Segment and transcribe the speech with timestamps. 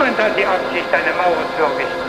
[0.00, 2.08] Niemand hat die Absicht, eine Mauer zu errichten.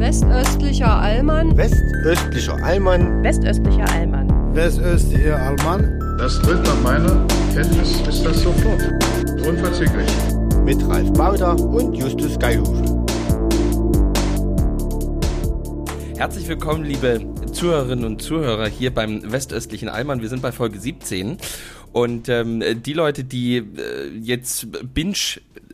[0.00, 1.56] Westöstlicher Allmann.
[1.56, 3.22] Westöstlicher Allmann.
[3.22, 4.52] Westöstlicher Allmann.
[4.52, 6.16] Westöstlicher Allmann.
[6.18, 7.24] Das tritt nach meiner
[7.54, 8.82] Kenntnis ist das sofort.
[9.46, 10.10] Unverzüglich.
[10.64, 12.82] Mit Ralf Bauder und Justus Geilhufe.
[16.16, 17.20] Herzlich willkommen, liebe
[17.52, 20.20] Zuhörerinnen und Zuhörer hier beim Westöstlichen Allmann.
[20.22, 21.36] Wir sind bei Folge 17
[21.92, 25.14] und ähm, die Leute, die äh, jetzt binge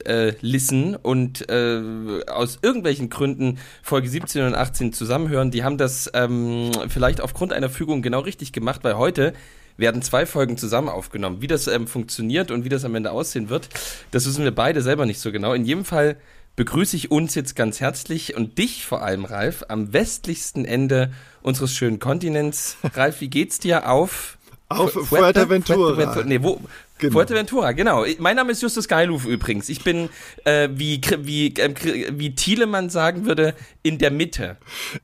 [0.04, 1.80] äh, listen und äh,
[2.26, 7.70] aus irgendwelchen Gründen Folge 17 und 18 zusammenhören, die haben das ähm, vielleicht aufgrund einer
[7.70, 9.32] Fügung genau richtig gemacht, weil heute
[9.76, 11.40] werden zwei Folgen zusammen aufgenommen.
[11.40, 13.68] Wie das ähm, funktioniert und wie das am Ende aussehen wird,
[14.10, 15.52] das wissen wir beide selber nicht so genau.
[15.52, 16.16] In jedem Fall
[16.56, 21.72] begrüße ich uns jetzt ganz herzlich und dich vor allem, Ralf, am westlichsten Ende unseres
[21.72, 22.76] schönen Kontinents.
[22.94, 24.37] Ralf, wie geht's dir auf
[24.68, 25.94] auf Fuerteventura.
[25.94, 26.24] Fuerteventura.
[26.24, 26.60] Nee, wo,
[26.98, 27.12] Genau.
[27.12, 28.04] Fuerteventura, genau.
[28.18, 29.68] Mein Name ist Justus Geiluf übrigens.
[29.68, 30.08] Ich bin,
[30.44, 31.72] äh, wie, wie, äh,
[32.12, 34.56] wie Thielemann sagen würde, in der Mitte.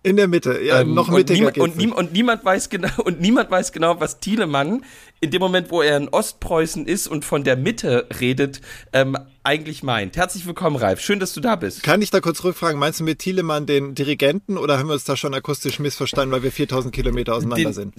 [0.02, 3.20] In der Mitte, ja, ähm, noch mittiger und, und, niem und niemand weiß genau, und
[3.20, 4.84] niemand weiß genau, was Thielemann
[5.24, 8.60] in dem Moment, wo er in Ostpreußen ist und von der Mitte redet,
[8.92, 10.16] ähm, eigentlich meint.
[10.16, 11.00] Herzlich willkommen, Ralf.
[11.00, 11.82] Schön, dass du da bist.
[11.82, 12.78] Kann ich da kurz rückfragen?
[12.78, 16.42] Meinst du mit Thielemann den Dirigenten oder haben wir uns da schon akustisch missverstanden, weil
[16.42, 17.94] wir 4000 Kilometer auseinander den, sind?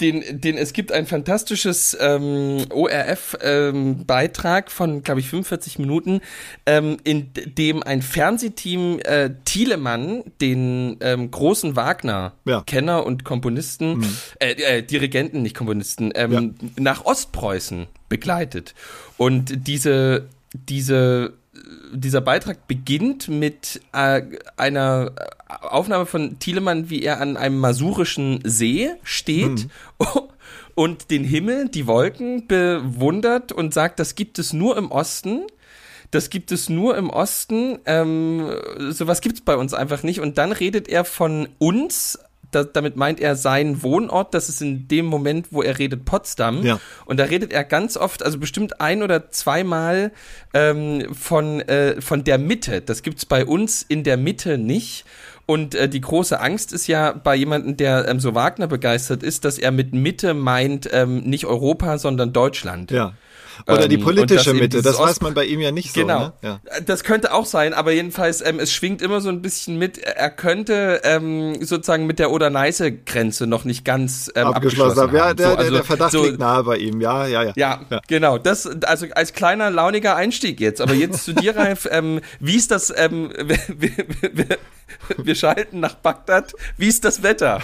[0.00, 6.20] Den, den, es gibt ein fantastisches ähm, ORF-Beitrag ähm, von, glaube ich, 45 Minuten,
[6.66, 12.98] ähm, in dem ein Fernsehteam äh, Thielemann, den ähm, großen Wagner-Kenner ja.
[12.98, 14.16] und Komponisten, mhm.
[14.40, 16.10] äh, äh, Dirigenten, nicht Komponisten,
[16.60, 18.74] ähm, nach Ostpreußen begleitet.
[19.16, 21.34] Und diese diese,
[21.92, 24.22] dieser Beitrag beginnt mit äh,
[24.56, 25.12] einer
[25.48, 30.08] Aufnahme von Thielemann, wie er an einem masurischen See steht hm.
[30.74, 35.42] und den Himmel, die Wolken bewundert und sagt, das gibt es nur im Osten.
[36.10, 37.78] Das gibt es nur im Osten.
[37.86, 38.50] Ähm,
[38.90, 40.20] sowas gibt es bei uns einfach nicht.
[40.20, 42.18] Und dann redet er von uns
[42.54, 46.62] da, damit meint er seinen Wohnort, das ist in dem Moment, wo er redet, Potsdam.
[46.64, 46.80] Ja.
[47.04, 50.12] Und da redet er ganz oft, also bestimmt ein oder zweimal
[50.54, 52.80] ähm, von, äh, von der Mitte.
[52.80, 55.04] Das gibt's bei uns in der Mitte nicht.
[55.46, 59.44] Und äh, die große Angst ist ja bei jemandem, der ähm, so Wagner begeistert ist,
[59.44, 62.90] dass er mit Mitte meint ähm, nicht Europa, sondern Deutschland.
[62.90, 63.14] Ja.
[63.66, 66.00] Oder die ähm, politische ähm, Mitte, das weiß man bei ihm ja nicht so.
[66.00, 66.32] Genau, ne?
[66.42, 66.60] ja.
[66.84, 70.30] das könnte auch sein, aber jedenfalls, ähm, es schwingt immer so ein bisschen mit, er
[70.30, 75.16] könnte ähm, sozusagen mit der Oder-Neiße-Grenze noch nicht ganz ähm, abgeschlossen, abgeschlossen haben.
[75.16, 77.52] Ja, der, so, also, der Verdacht so, liegt nahe bei ihm, ja, ja, ja.
[77.56, 78.00] Ja, ja.
[78.08, 82.56] genau, das, also als kleiner, launiger Einstieg jetzt, aber jetzt zu dir, Ralf, ähm, wie
[82.56, 83.30] ist das, ähm,
[85.16, 87.60] wir, schalten nach Bagdad, wie ist das Wetter?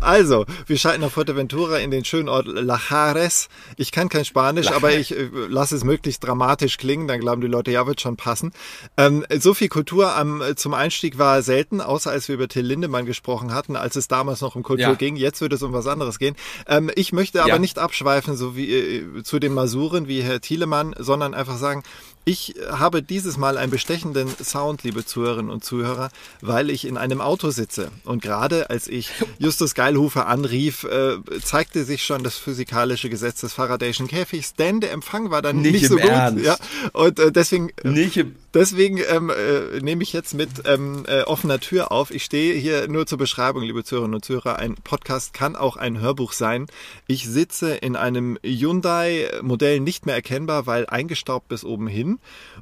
[0.00, 3.48] Also, wir schalten nach Fuerteventura in den schönen Ort Lajares.
[3.76, 4.82] Ich kann kein Spanisch, Lajares.
[4.82, 8.16] aber ich äh, lasse es möglichst dramatisch klingen, dann glauben die Leute, ja, wird schon
[8.16, 8.52] passen.
[8.96, 13.06] Ähm, so viel Kultur am, zum Einstieg war selten, außer als wir über Till Lindemann
[13.06, 14.94] gesprochen hatten, als es damals noch um Kultur ja.
[14.94, 15.16] ging.
[15.16, 16.36] Jetzt wird es um was anderes gehen.
[16.66, 17.58] Ähm, ich möchte aber ja.
[17.58, 21.82] nicht abschweifen, so wie äh, zu den Masuren wie Herr Thielemann, sondern einfach sagen,
[22.24, 26.10] ich habe dieses Mal einen bestechenden Sound, liebe Zuhörerinnen und Zuhörer,
[26.40, 27.90] weil ich in einem Auto sitze.
[28.04, 33.54] Und gerade als ich Justus Geilhufer anrief, äh, zeigte sich schon das physikalische Gesetz des
[33.54, 36.10] Faradayschen Käfigs, denn der Empfang war dann nicht, nicht so gut.
[36.10, 36.44] Ernst.
[36.44, 36.56] Ja,
[36.92, 41.22] und äh, deswegen, äh, nicht im deswegen ähm, äh, nehme ich jetzt mit ähm, äh,
[41.22, 42.10] offener Tür auf.
[42.10, 44.58] Ich stehe hier nur zur Beschreibung, liebe Zuhörerinnen und Zuhörer.
[44.58, 46.66] Ein Podcast kann auch ein Hörbuch sein.
[47.06, 52.11] Ich sitze in einem Hyundai-Modell nicht mehr erkennbar, weil eingestaubt bis oben hin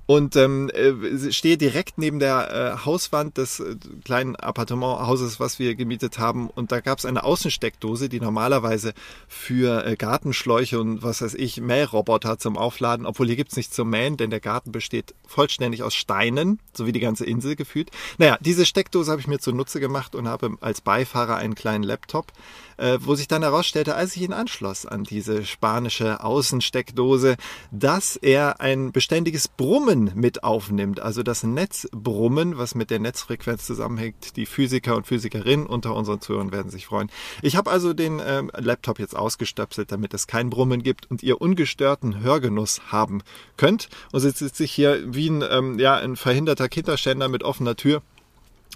[0.07, 2.51] und ähm, äh, stehe direkt neben der
[2.81, 6.51] äh, Hauswand des äh, kleinen Appartementhauses, was wir gemietet haben.
[6.51, 8.93] Und da gab es eine Außensteckdose, die normalerweise
[9.29, 13.91] für äh, Gartenschläuche und was weiß ich, Mähroboter zum Aufladen, obwohl hier gibt's nichts zum
[13.91, 17.91] Mähen, denn der Garten besteht vollständig aus Steinen, so wie die ganze Insel gefühlt.
[18.19, 22.33] Naja, diese Steckdose habe ich mir zunutze gemacht und habe als Beifahrer einen kleinen Laptop
[22.81, 27.37] äh, wo sich dann herausstellte, als ich ihn anschloss an diese spanische Außensteckdose,
[27.71, 34.37] dass er ein beständiges Brummen mit aufnimmt, also das Netzbrummen, was mit der Netzfrequenz zusammenhängt.
[34.37, 37.11] Die Physiker und Physikerinnen unter unseren Zuhörern werden sich freuen.
[37.43, 41.41] Ich habe also den äh, Laptop jetzt ausgestöpselt, damit es kein Brummen gibt und ihr
[41.41, 43.23] ungestörten Hörgenuss haben
[43.57, 43.89] könnt.
[44.13, 48.03] Und jetzt sitze ich hier wie ein, ähm, ja, ein verhinderter Kinderschänder mit offener Tür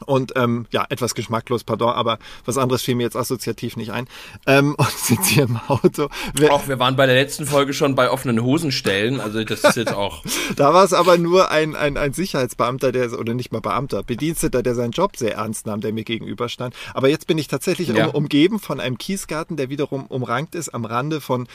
[0.07, 4.09] und ähm, ja, etwas geschmacklos, pardon, aber was anderes fiel mir jetzt assoziativ nicht ein.
[4.47, 6.09] Ähm, und sitze hier im Auto.
[6.35, 9.77] Wir, auch wir waren bei der letzten Folge schon bei offenen Hosenstellen, also das ist
[9.77, 10.23] jetzt auch.
[10.57, 14.63] da war es aber nur ein, ein, ein Sicherheitsbeamter, der, oder nicht mal Beamter, Bediensteter,
[14.63, 16.75] der seinen Job sehr ernst nahm, der mir gegenüberstand.
[16.93, 18.07] Aber jetzt bin ich tatsächlich ja.
[18.07, 21.47] um, umgeben von einem Kiesgarten, der wiederum umrankt ist am Rande von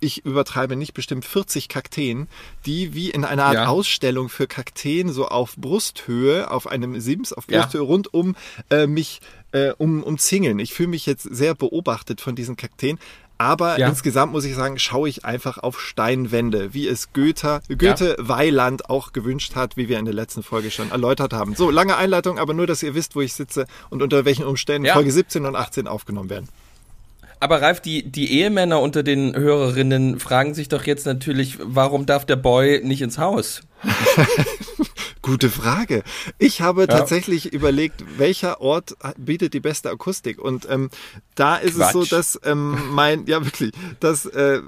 [0.00, 2.28] ich übertreibe nicht, bestimmt 40 Kakteen,
[2.66, 3.66] die wie in einer Art ja.
[3.66, 7.86] Ausstellung für Kakteen so auf Brusthöhe, auf einem Sims auf Brusthöhe ja.
[7.86, 8.36] rund um
[8.70, 9.20] äh, mich
[9.52, 10.58] äh, um, umzingeln.
[10.58, 12.98] Ich fühle mich jetzt sehr beobachtet von diesen Kakteen.
[13.40, 13.88] Aber ja.
[13.88, 18.28] insgesamt muss ich sagen, schaue ich einfach auf Steinwände, wie es Goethe, Goethe ja.
[18.28, 21.54] Weiland auch gewünscht hat, wie wir in der letzten Folge schon erläutert haben.
[21.54, 24.88] So, lange Einleitung, aber nur, dass ihr wisst, wo ich sitze und unter welchen Umständen.
[24.92, 26.50] Folge 17 und 18 aufgenommen werden.
[27.40, 32.26] Aber Ralf, die, die Ehemänner unter den Hörerinnen fragen sich doch jetzt natürlich, warum darf
[32.26, 33.62] der Boy nicht ins Haus?
[35.22, 36.02] Gute Frage.
[36.38, 36.86] Ich habe ja.
[36.86, 40.38] tatsächlich überlegt, welcher Ort bietet die beste Akustik.
[40.38, 40.88] Und ähm,
[41.34, 41.86] da ist Quatsch.
[41.86, 44.60] es so, dass ähm, mein, ja wirklich, dass äh,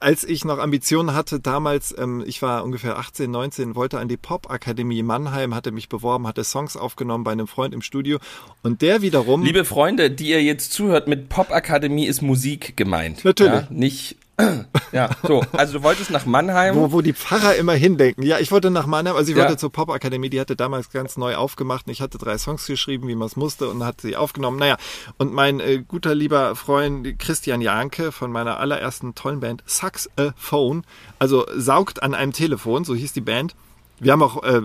[0.00, 4.16] als ich noch Ambitionen hatte, damals, ähm, ich war ungefähr 18, 19, wollte an die
[4.16, 8.18] Popakademie Mannheim, hatte mich beworben, hatte Songs aufgenommen bei einem Freund im Studio.
[8.62, 9.42] Und der wiederum.
[9.42, 13.24] Liebe Freunde, die ihr jetzt zuhört, mit Popakademie ist Musik gemeint.
[13.24, 13.52] Natürlich.
[13.52, 13.66] Ja?
[13.70, 14.16] Nicht
[14.92, 15.42] ja, so.
[15.52, 16.76] Also du wolltest nach Mannheim.
[16.76, 18.22] Wo, wo die Pfarrer immer hindenken.
[18.22, 19.42] Ja, ich wollte nach Mannheim, also ich ja.
[19.42, 23.08] wollte zur Popakademie, die hatte damals ganz neu aufgemacht und ich hatte drei Songs geschrieben,
[23.08, 24.58] wie man es musste und hat sie aufgenommen.
[24.58, 24.76] Naja,
[25.16, 30.84] und mein äh, guter lieber Freund Christian Janke von meiner allerersten tollen Band Saxophone,
[31.18, 33.56] also saugt an einem Telefon, so hieß die Band.
[34.00, 34.60] Wir haben auch äh,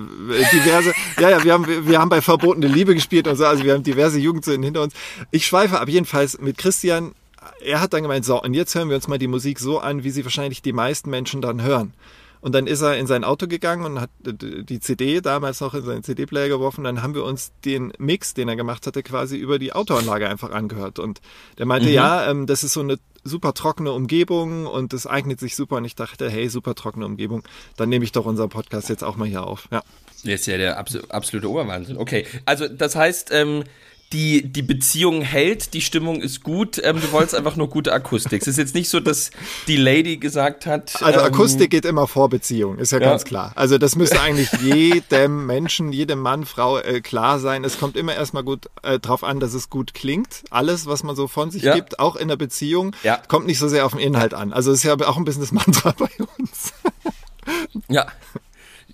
[0.51, 3.73] diverse, ja, ja, wir haben, wir haben bei Verbotene Liebe gespielt und so, also wir
[3.73, 4.93] haben diverse Jugendsünden hinter uns.
[5.31, 7.15] Ich schweife ab jedenfalls mit Christian
[7.61, 10.03] er hat dann gemeint, so, und jetzt hören wir uns mal die Musik so an,
[10.03, 11.93] wie sie wahrscheinlich die meisten Menschen dann hören.
[12.43, 15.83] Und dann ist er in sein Auto gegangen und hat die CD damals noch in
[15.85, 16.83] seinen CD-Player geworfen.
[16.83, 20.51] Dann haben wir uns den Mix, den er gemacht hatte, quasi über die Autoanlage einfach
[20.51, 20.99] angehört.
[20.99, 21.21] Und
[21.57, 21.93] der meinte, mhm.
[21.93, 25.77] ja, ähm, das ist so eine super trockene Umgebung und das eignet sich super.
[25.77, 27.43] Und ich dachte, hey, super trockene Umgebung,
[27.77, 29.69] dann nehme ich doch unseren Podcast jetzt auch mal hier auf.
[29.71, 29.81] Ja.
[30.25, 31.97] Das ist ja der absolute Oberwahnsinn.
[31.97, 33.63] Okay, also das heißt, ähm,
[34.13, 38.41] die, die Beziehung hält, die Stimmung ist gut, ähm, du wolltest einfach nur gute Akustik.
[38.41, 39.31] Es ist jetzt nicht so, dass
[39.67, 41.01] die Lady gesagt hat.
[41.01, 43.51] Also ähm, Akustik geht immer vor Beziehung, ist ja, ja, ganz klar.
[43.55, 47.63] Also das müsste eigentlich jedem Menschen, jedem Mann, Frau äh, klar sein.
[47.63, 50.43] Es kommt immer erstmal gut äh, drauf an, dass es gut klingt.
[50.51, 51.73] Alles, was man so von sich ja.
[51.73, 53.19] gibt, auch in der Beziehung, ja.
[53.27, 54.53] kommt nicht so sehr auf den Inhalt an.
[54.53, 56.73] Also ist ja auch ein bisschen das Mantra bei uns.
[57.89, 58.07] Ja.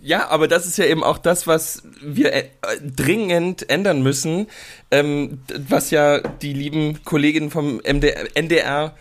[0.02, 2.46] Ja, aber das ist ja eben auch das, was wir äh,
[2.82, 4.48] dringend ändern müssen,
[4.92, 8.96] ähm, was ja die lieben Kolleginnen vom MDR, NDR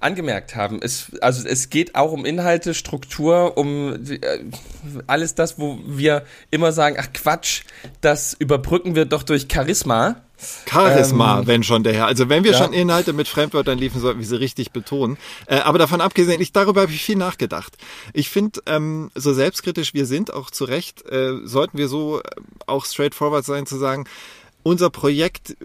[0.00, 0.80] angemerkt haben.
[0.82, 4.18] Es, also es geht auch um Inhalte, Struktur, um äh,
[5.06, 7.62] alles das, wo wir immer sagen, ach Quatsch,
[8.00, 10.22] das überbrücken wir doch durch Charisma.
[10.66, 12.06] Charisma, ähm, wenn schon der Herr.
[12.06, 12.58] Also wenn wir ja.
[12.58, 15.18] schon Inhalte mit Fremdwörtern liefen, sollten wir sie richtig betonen.
[15.46, 17.76] Äh, aber davon abgesehen, ich, darüber habe ich viel nachgedacht.
[18.12, 22.22] Ich finde, ähm, so selbstkritisch wir sind, auch zu Recht, äh, sollten wir so äh,
[22.66, 24.04] auch straightforward sein zu sagen,
[24.62, 25.56] unser Projekt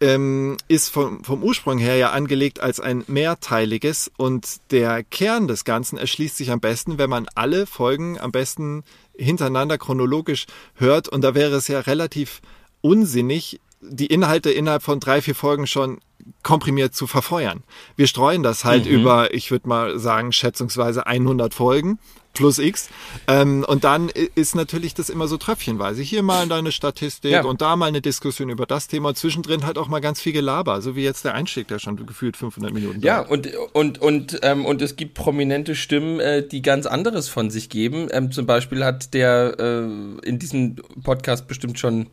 [0.00, 5.64] ähm, ist vom, vom Ursprung her ja angelegt als ein mehrteiliges und der Kern des
[5.64, 8.84] Ganzen erschließt sich am besten, wenn man alle Folgen am besten
[9.16, 12.42] hintereinander chronologisch hört und da wäre es ja relativ
[12.82, 15.98] unsinnig, die Inhalte innerhalb von drei, vier Folgen schon
[16.42, 17.62] komprimiert zu verfeuern.
[17.96, 18.90] Wir streuen das halt mhm.
[18.90, 21.98] über, ich würde mal sagen, schätzungsweise 100 Folgen
[22.36, 22.88] plus X.
[23.26, 26.02] Ähm, und dann ist natürlich das immer so tröpfchenweise.
[26.02, 27.44] Hier mal deine Statistik ja.
[27.44, 29.14] und da mal eine Diskussion über das Thema.
[29.14, 32.36] Zwischendrin halt auch mal ganz viel Gelaber, so wie jetzt der Einstieg, der schon gefühlt
[32.36, 36.86] 500 Minuten Ja, und, und, und, ähm, und es gibt prominente Stimmen, äh, die ganz
[36.86, 38.08] anderes von sich geben.
[38.12, 42.08] Ähm, zum Beispiel hat der äh, in diesem Podcast bestimmt schon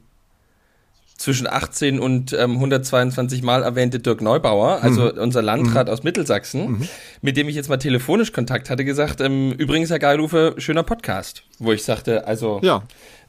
[1.24, 5.20] zwischen 18 und ähm, 122 Mal erwähnte Dirk Neubauer, also mhm.
[5.20, 5.94] unser Landrat mhm.
[5.94, 6.90] aus Mittelsachsen, mhm.
[7.22, 11.44] mit dem ich jetzt mal telefonisch Kontakt hatte, gesagt, ähm, übrigens, Herr Geilufe, schöner Podcast.
[11.60, 12.84] Wo ich sagte, also ja.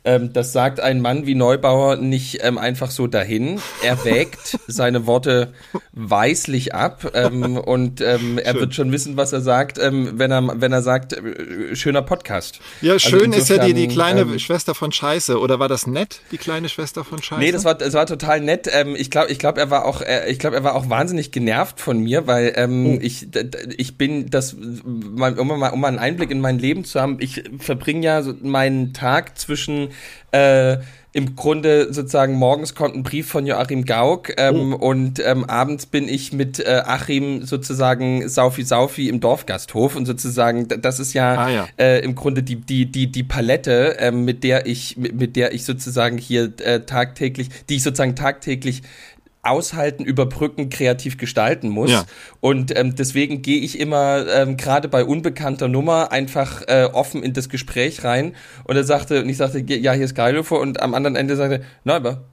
[0.06, 3.58] Ähm, das sagt ein Mann wie Neubauer nicht ähm, einfach so dahin.
[3.82, 5.54] Er wägt seine Worte
[5.92, 8.60] weislich ab ähm, und ähm, er schön.
[8.60, 12.60] wird schon wissen, was er sagt, ähm, wenn er wenn er sagt, äh, schöner Podcast.
[12.82, 15.40] Ja, also schön also ist ja die, die kleine ähm, Schwester von Scheiße.
[15.40, 17.40] Oder war das nett, die kleine Schwester von Scheiße?
[17.40, 18.70] Nee, das war, das war total nett.
[18.96, 21.80] ich glaube, ich glaube, er war auch, äh, ich glaube, er war auch wahnsinnig genervt
[21.80, 22.98] von mir, weil oh.
[23.00, 23.28] ich,
[23.78, 27.44] ich bin das, um mal, um mal einen Einblick in mein Leben zu haben, ich
[27.58, 29.93] verbringe ja so meinen Tag zwischen
[30.32, 30.78] äh,
[31.14, 34.88] im Grunde sozusagen morgens kommt ein Brief von Joachim Gauck ähm, oh.
[34.88, 40.66] und ähm, abends bin ich mit äh, Achim sozusagen Saufi Saufi im Dorfgasthof und sozusagen
[40.66, 41.68] das ist ja, ah, ja.
[41.78, 45.54] Äh, im Grunde die die die die Palette äh, mit der ich mit, mit der
[45.54, 48.82] ich sozusagen hier äh, tagtäglich die ich sozusagen tagtäglich
[49.46, 51.90] aushalten, überbrücken, kreativ gestalten muss.
[51.90, 52.04] Ja.
[52.40, 57.32] Und ähm, deswegen gehe ich immer ähm, gerade bei unbekannter Nummer einfach äh, offen in
[57.32, 58.34] das Gespräch rein.
[58.64, 61.62] Und er sagte, und ich sagte, ja, hier ist Geilofer und am anderen Ende sagte,
[61.84, 62.24] Neuber.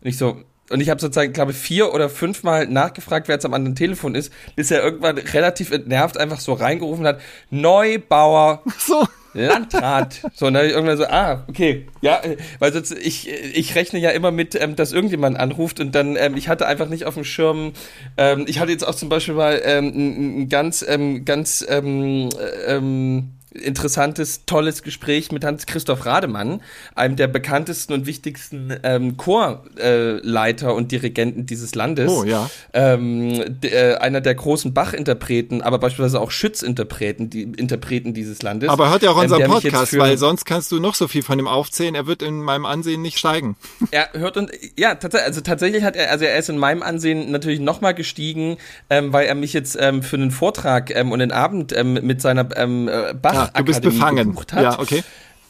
[0.00, 3.44] Und ich so, und ich habe sozusagen, glaube ich, vier oder fünfmal nachgefragt, wer jetzt
[3.44, 8.62] am anderen Telefon ist, bis er irgendwann relativ entnervt einfach so reingerufen hat, Neubauer.
[8.78, 9.06] So.
[9.34, 10.22] Landrat.
[10.32, 12.22] So, und dann irgendwann so, ah, okay, ja,
[12.60, 16.36] weil sonst, ich, ich rechne ja immer mit, ähm, dass irgendjemand anruft und dann, ähm,
[16.36, 17.72] ich hatte einfach nicht auf dem Schirm,
[18.16, 22.28] ähm, ich hatte jetzt auch zum Beispiel mal ähm, ein, ein ganz, ähm, ganz, ähm,
[22.38, 26.60] äh, ähm, interessantes, tolles Gespräch mit Hans-Christoph Rademann,
[26.94, 32.10] einem der bekanntesten und wichtigsten ähm, Chorleiter äh, und Dirigenten dieses Landes.
[32.10, 32.50] Oh, ja.
[32.72, 38.68] Ähm, äh, einer der großen Bach-Interpreten, aber beispielsweise auch Schütz-Interpreten die, Interpreten dieses Landes.
[38.68, 41.38] Aber hört ja auch unseren ähm, Podcast, weil sonst kannst du noch so viel von
[41.38, 41.94] ihm aufzählen.
[41.94, 43.56] Er wird in meinem Ansehen nicht steigen.
[43.90, 47.30] Er hört und, ja, tats also tatsächlich hat er, also er ist in meinem Ansehen
[47.30, 48.56] natürlich nochmal gestiegen,
[48.90, 52.20] ähm, weil er mich jetzt ähm, für einen Vortrag ähm, und den Abend ähm, mit
[52.20, 54.36] seiner ähm, äh, Bach du bist befangen.
[54.36, 54.62] hat.
[54.62, 55.02] Ja, okay.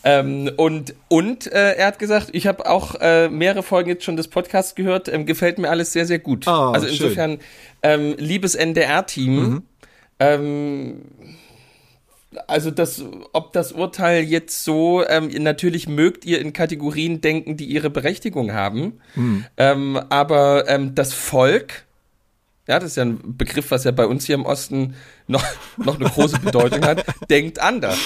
[0.04, 4.16] Ähm, und und äh, er hat gesagt, ich habe auch äh, mehrere Folgen jetzt schon
[4.16, 6.46] des Podcasts gehört, ähm, gefällt mir alles sehr, sehr gut.
[6.46, 7.38] Oh, also insofern,
[7.82, 9.62] ähm, liebes NDR-Team, mhm.
[10.20, 11.00] ähm,
[12.46, 17.64] also das, ob das Urteil jetzt so, ähm, natürlich mögt ihr in Kategorien denken, die
[17.64, 19.46] ihre Berechtigung haben, mhm.
[19.56, 21.84] ähm, aber das Volk
[22.66, 24.94] ja, das ist ja ein Begriff, was ja bei uns hier im Osten
[25.26, 25.44] noch,
[25.76, 27.98] noch eine große Bedeutung hat, denkt anders.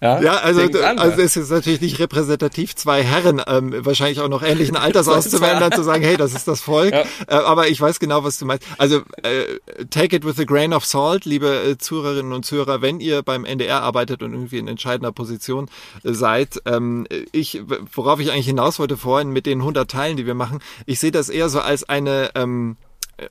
[0.00, 4.42] Ja, ja also, also es ist natürlich nicht repräsentativ, zwei Herren ähm, wahrscheinlich auch noch
[4.42, 6.92] ähnlichen Alters auszuwählen, dann zu sagen, hey, das ist das Volk.
[6.92, 7.04] Ja.
[7.28, 8.66] Äh, aber ich weiß genau, was du meinst.
[8.78, 9.58] Also äh,
[9.90, 13.44] take it with a grain of salt, liebe äh, Zuhörerinnen und Zuhörer, wenn ihr beim
[13.44, 15.68] NDR arbeitet und irgendwie in entscheidender Position
[16.04, 16.60] äh, seid.
[16.66, 17.62] Ähm, ich,
[17.94, 21.12] worauf ich eigentlich hinaus wollte vorhin mit den 100 Teilen, die wir machen, ich sehe
[21.12, 22.76] das eher so als eine ähm,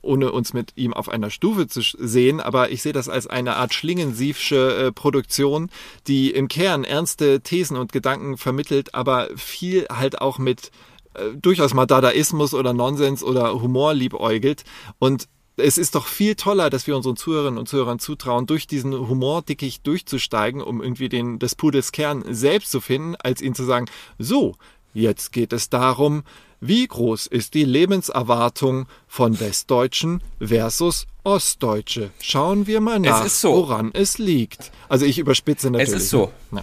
[0.02, 3.56] ohne uns mit ihm auf einer Stufe zu sehen, aber ich sehe das als eine
[3.56, 5.70] Art schlingensiefsche äh, Produktion,
[6.06, 10.70] die im Kern ernste Thesen und Gedanken vermittelt, aber viel halt auch mit
[11.14, 14.64] äh, durchaus mal Dadaismus oder Nonsens oder Humor liebäugelt.
[14.98, 18.92] Und es ist doch viel toller, dass wir unseren Zuhörerinnen und Zuhörern zutrauen, durch diesen
[18.92, 23.86] Humordickicht durchzusteigen, um irgendwie den, des Pudels Kern selbst zu finden, als ihnen zu sagen,
[24.18, 24.56] so,
[24.92, 26.24] jetzt geht es darum,
[26.68, 32.10] wie groß ist die Lebenserwartung von Westdeutschen versus Ostdeutsche?
[32.20, 33.52] Schauen wir mal nach, so.
[33.52, 34.70] woran es liegt.
[34.88, 35.94] Also ich überspitze natürlich.
[35.94, 36.32] Es ist so.
[36.52, 36.62] Ja.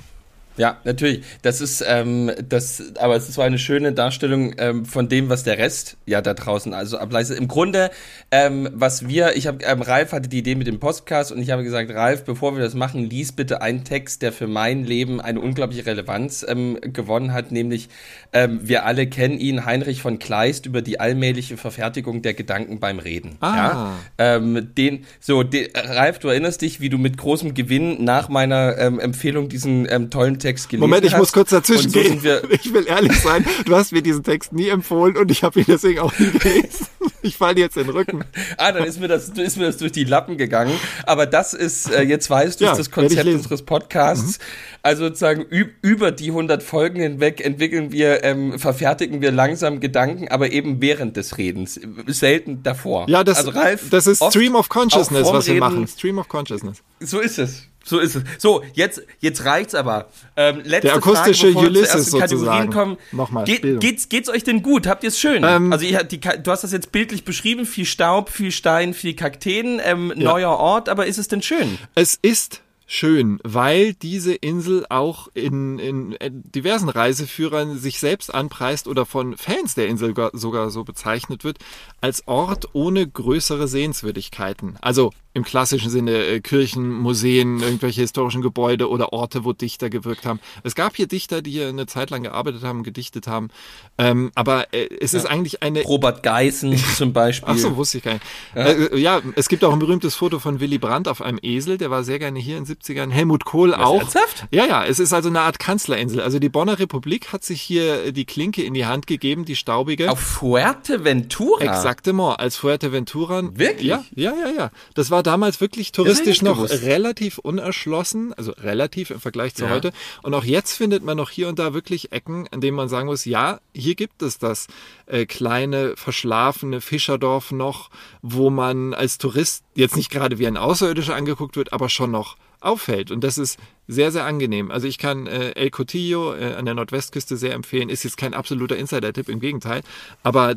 [0.55, 1.23] Ja, natürlich.
[1.41, 5.43] Das ist, ähm, das, aber es ist so eine schöne Darstellung ähm, von dem, was
[5.43, 7.39] der Rest ja da draußen also ableistet.
[7.39, 7.89] Im Grunde,
[8.31, 11.49] ähm, was wir, ich habe, ähm, Ralf hatte die Idee mit dem Podcast und ich
[11.49, 15.19] habe gesagt, Ralf, bevor wir das machen, lies bitte einen Text, der für mein Leben
[15.19, 17.89] eine unglaubliche Relevanz ähm, gewonnen hat, nämlich
[18.31, 22.99] ähm, wir alle kennen ihn, Heinrich von Kleist, über die allmähliche Verfertigung der Gedanken beim
[22.99, 23.37] Reden.
[23.39, 23.55] Ah.
[23.55, 23.99] Ja?
[24.17, 28.77] Ähm, den, so, den, Ralf, du erinnerst dich, wie du mit großem Gewinn nach meiner
[28.77, 31.19] ähm, Empfehlung diesen ähm, tollen Text gelesen Moment, ich hast.
[31.19, 32.21] muss kurz dazwischen so gehen.
[32.49, 35.65] Ich will ehrlich sein, du hast mir diesen Text nie empfohlen und ich habe ihn
[35.67, 36.87] deswegen auch nie gelesen.
[37.21, 38.25] Ich falle jetzt in den Rücken.
[38.57, 40.77] ah, dann ist mir das, ist mir das durch die Lappen gegangen.
[41.05, 44.39] Aber das ist, äh, jetzt weißt du, ja, ist das Konzept unseres Podcasts.
[44.39, 44.43] Mhm.
[44.81, 45.45] Also sozusagen
[45.81, 51.15] über die 100 Folgen hinweg entwickeln wir, ähm, verfertigen wir langsam Gedanken, aber eben während
[51.15, 53.05] des Redens, selten davor.
[53.07, 55.87] Ja, das, also Ralf, das ist Stream of Consciousness, was wir Reden, machen.
[55.87, 56.83] Stream of Consciousness.
[56.99, 57.69] So ist es.
[57.83, 58.23] So ist es.
[58.39, 60.07] So, jetzt, jetzt reicht's aber.
[60.37, 62.71] Ähm, letzte Der akustische Frage, Ulysses sozusagen.
[62.71, 62.97] Kommen.
[63.11, 63.43] Nochmal.
[63.43, 64.87] Ge geht's, geht's euch denn gut?
[64.87, 65.43] Habt ihr es schön?
[65.45, 67.65] Ähm, also ihr, die, du hast das jetzt bildlich beschrieben.
[67.65, 70.23] Viel Staub, viel Stein, viel Kakteen, ähm, ja.
[70.23, 70.87] neuer Ort.
[70.87, 71.77] Aber ist es denn schön?
[71.93, 79.05] Es ist schön, weil diese Insel auch in, in diversen Reiseführern sich selbst anpreist oder
[79.05, 81.57] von Fans der Insel sogar so bezeichnet wird,
[82.01, 84.77] als Ort ohne größere Sehenswürdigkeiten.
[84.81, 90.25] Also im klassischen Sinne äh, Kirchen, Museen, irgendwelche historischen Gebäude oder Orte, wo Dichter gewirkt
[90.25, 90.39] haben.
[90.63, 93.49] Es gab hier Dichter, die hier eine Zeit lang gearbeitet haben, gedichtet haben.
[93.97, 95.19] Ähm, aber äh, es ja.
[95.19, 95.81] ist eigentlich eine.
[95.81, 97.53] Robert Geissen zum Beispiel.
[97.53, 98.25] Ach so, wusste ich gar nicht.
[98.55, 98.65] Ja.
[98.65, 99.21] Äh, ja.
[99.35, 102.19] es gibt auch ein berühmtes Foto von Willy Brandt auf einem Esel, der war sehr
[102.19, 103.09] gerne hier in den 70ern.
[103.09, 104.01] Helmut Kohl Was, auch.
[104.01, 104.45] Ernsthaft?
[104.51, 106.21] Ja, ja, es ist also eine Art Kanzlerinsel.
[106.21, 110.11] Also die Bonner Republik hat sich hier die Klinke in die Hand gegeben, die staubige.
[110.11, 111.63] Auf Fuerteventura?
[111.63, 113.41] Exaktement, als Fuerteventura.
[113.53, 113.87] Wirklich?
[113.87, 114.71] Ja, ja, ja, ja.
[114.93, 116.83] Das war damals wirklich touristisch noch gewusst.
[116.83, 119.71] relativ unerschlossen, also relativ im Vergleich zu ja.
[119.71, 119.91] heute.
[120.21, 123.07] Und auch jetzt findet man noch hier und da wirklich Ecken, an denen man sagen
[123.07, 124.67] muss, ja, hier gibt es das
[125.05, 127.89] äh, kleine, verschlafene Fischerdorf noch,
[128.21, 132.37] wo man als Tourist jetzt nicht gerade wie ein Außerirdischer angeguckt wird, aber schon noch
[132.63, 133.11] auffällt.
[133.11, 134.71] Und das ist sehr, sehr angenehm.
[134.71, 137.89] Also ich kann äh, El Cotillo äh, an der Nordwestküste sehr empfehlen.
[137.89, 139.81] Ist jetzt kein absoluter Insider-Tipp, im Gegenteil.
[140.23, 140.55] Aber äh,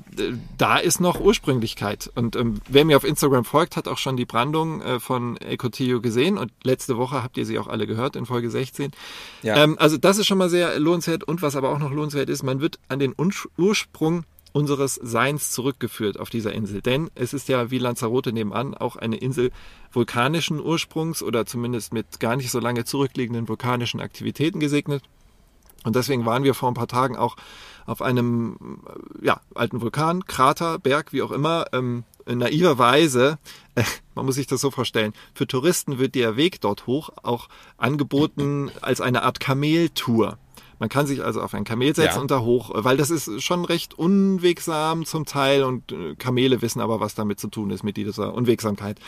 [0.56, 2.10] da ist noch Ursprünglichkeit.
[2.14, 5.56] Und ähm, wer mir auf Instagram folgt, hat auch schon die Brandung äh, von El
[5.56, 6.38] Cotillo gesehen.
[6.38, 8.92] Und letzte Woche habt ihr sie auch alle gehört in Folge 16.
[9.42, 9.56] Ja.
[9.56, 11.24] Ähm, also das ist schon mal sehr lohnenswert.
[11.24, 13.14] Und was aber auch noch lohnenswert ist, man wird an den
[13.56, 14.24] Ursprung
[14.56, 16.80] unseres Seins zurückgeführt auf dieser Insel.
[16.80, 19.50] Denn es ist ja wie Lanzarote nebenan auch eine Insel
[19.92, 25.02] vulkanischen Ursprungs oder zumindest mit gar nicht so lange zurückliegenden vulkanischen Aktivitäten gesegnet.
[25.84, 27.36] Und deswegen waren wir vor ein paar Tagen auch
[27.84, 28.80] auf einem
[29.20, 33.38] ja, alten Vulkan, Krater, Berg, wie auch immer, ähm, naiverweise,
[33.74, 33.84] äh,
[34.14, 38.70] man muss sich das so vorstellen, für Touristen wird der Weg dort hoch auch angeboten
[38.80, 40.38] als eine Art Kameltour.
[40.78, 42.20] Man kann sich also auf ein Kamel setzen ja.
[42.20, 46.80] und da hoch, weil das ist schon recht unwegsam zum Teil und äh, Kamele wissen
[46.80, 49.00] aber, was damit zu tun ist mit dieser Unwegsamkeit.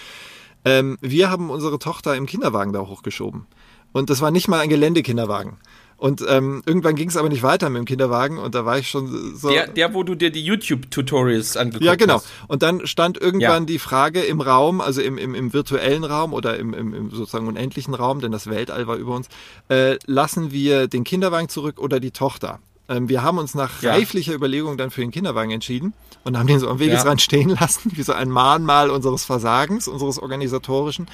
[0.65, 3.47] Ähm, wir haben unsere Tochter im Kinderwagen da hochgeschoben.
[3.93, 5.59] Und das war nicht mal ein Geländekinderwagen.
[5.99, 8.89] Und ähm, irgendwann ging es aber nicht weiter mit dem Kinderwagen und da war ich
[8.89, 9.51] schon so.
[9.51, 11.87] Der, der wo du dir die YouTube-Tutorials angeguckt hast.
[11.87, 12.15] Ja, genau.
[12.15, 12.29] Hast.
[12.47, 13.67] Und dann stand irgendwann ja.
[13.67, 17.49] die Frage im Raum, also im, im, im virtuellen Raum oder im, im, im sozusagen
[17.49, 19.29] unendlichen Raum, denn das Weltall war über uns,
[19.71, 22.61] äh, lassen wir den Kinderwagen zurück oder die Tochter?
[22.89, 23.93] Ähm, wir haben uns nach ja.
[23.93, 25.93] reiflicher Überlegung dann für den Kinderwagen entschieden
[26.25, 27.25] und haben den so am Wegesrand ja.
[27.25, 31.07] stehen lassen, wie so ein Mahnmal unseres Versagens, unseres organisatorischen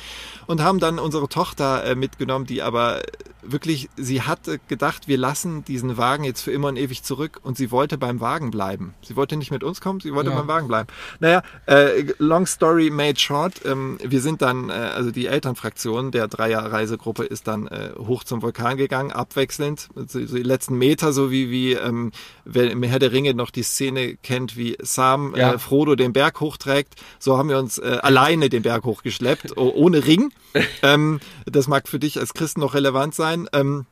[0.46, 3.02] und haben dann unsere Tochter äh, mitgenommen, die aber
[3.46, 7.56] wirklich, sie hatte gedacht, wir lassen diesen Wagen jetzt für immer und ewig zurück und
[7.56, 8.94] sie wollte beim Wagen bleiben.
[9.02, 10.36] Sie wollte nicht mit uns kommen, sie wollte ja.
[10.36, 10.88] beim Wagen bleiben.
[11.20, 16.28] Naja, äh, long story made short, ähm, wir sind dann, äh, also die Elternfraktion der
[16.28, 21.30] Dreier-Reisegruppe ist dann äh, hoch zum Vulkan gegangen, abwechselnd, so, so die letzten Meter, so
[21.30, 22.12] wie, wie ähm,
[22.44, 25.54] wer im Herr der Ringe noch die Szene kennt, wie Sam ja.
[25.54, 30.04] äh, Frodo den Berg hochträgt, so haben wir uns äh, alleine den Berg hochgeschleppt, ohne
[30.04, 30.32] Ring.
[30.82, 33.33] ähm, das mag für dich als Christen noch relevant sein.
[33.52, 33.86] Ähm,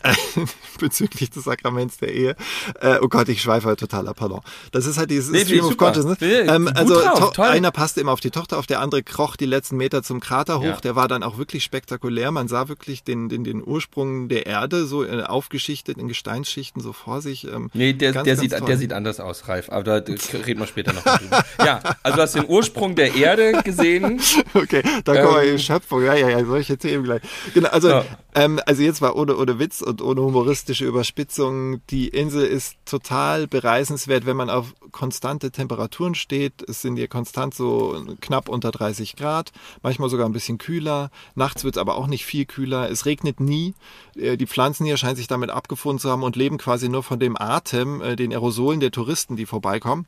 [0.80, 2.36] bezüglich des Sakraments der Ehe.
[2.80, 4.40] Äh, oh Gott, ich schweife total ab, pardon.
[4.72, 6.18] Das ist halt dieses nee, Stream of Consciousness.
[6.20, 9.76] Ähm, also drauf, einer passte immer auf die Tochter, auf der andere kroch die letzten
[9.76, 10.64] Meter zum Krater hoch.
[10.64, 10.80] Ja.
[10.80, 12.30] Der war dann auch wirklich spektakulär.
[12.30, 16.92] Man sah wirklich den, den, den Ursprung der Erde so äh, aufgeschichtet in Gesteinsschichten so
[16.92, 17.46] vor sich.
[17.46, 19.70] Ähm, nee, der, ganz, der, ganz sieht, der sieht anders aus, Ralf.
[19.70, 21.44] Aber da reden wir später noch drüber.
[21.64, 24.20] ja, also du hast den Ursprung der Erde gesehen.
[24.54, 26.02] okay, da kommen wir ähm, in Schöpfung.
[26.02, 27.20] Ja, ja, ja, solche Themen gleich.
[27.52, 28.04] Genau, also, ja.
[28.34, 31.84] Ähm, also jetzt war ohne, ohne Witz und ohne humoristische Überspitzung.
[31.88, 36.62] Die Insel ist total bereisenswert, wenn man auf konstante Temperaturen steht.
[36.68, 41.10] Es sind hier konstant so knapp unter 30 Grad, manchmal sogar ein bisschen kühler.
[41.34, 42.90] Nachts wird es aber auch nicht viel kühler.
[42.90, 43.74] Es regnet nie.
[44.16, 47.20] Äh, die Pflanzen hier scheinen sich damit abgefunden zu haben und leben quasi nur von
[47.20, 50.06] dem Atem, äh, den Aerosolen der Touristen, die vorbeikommen.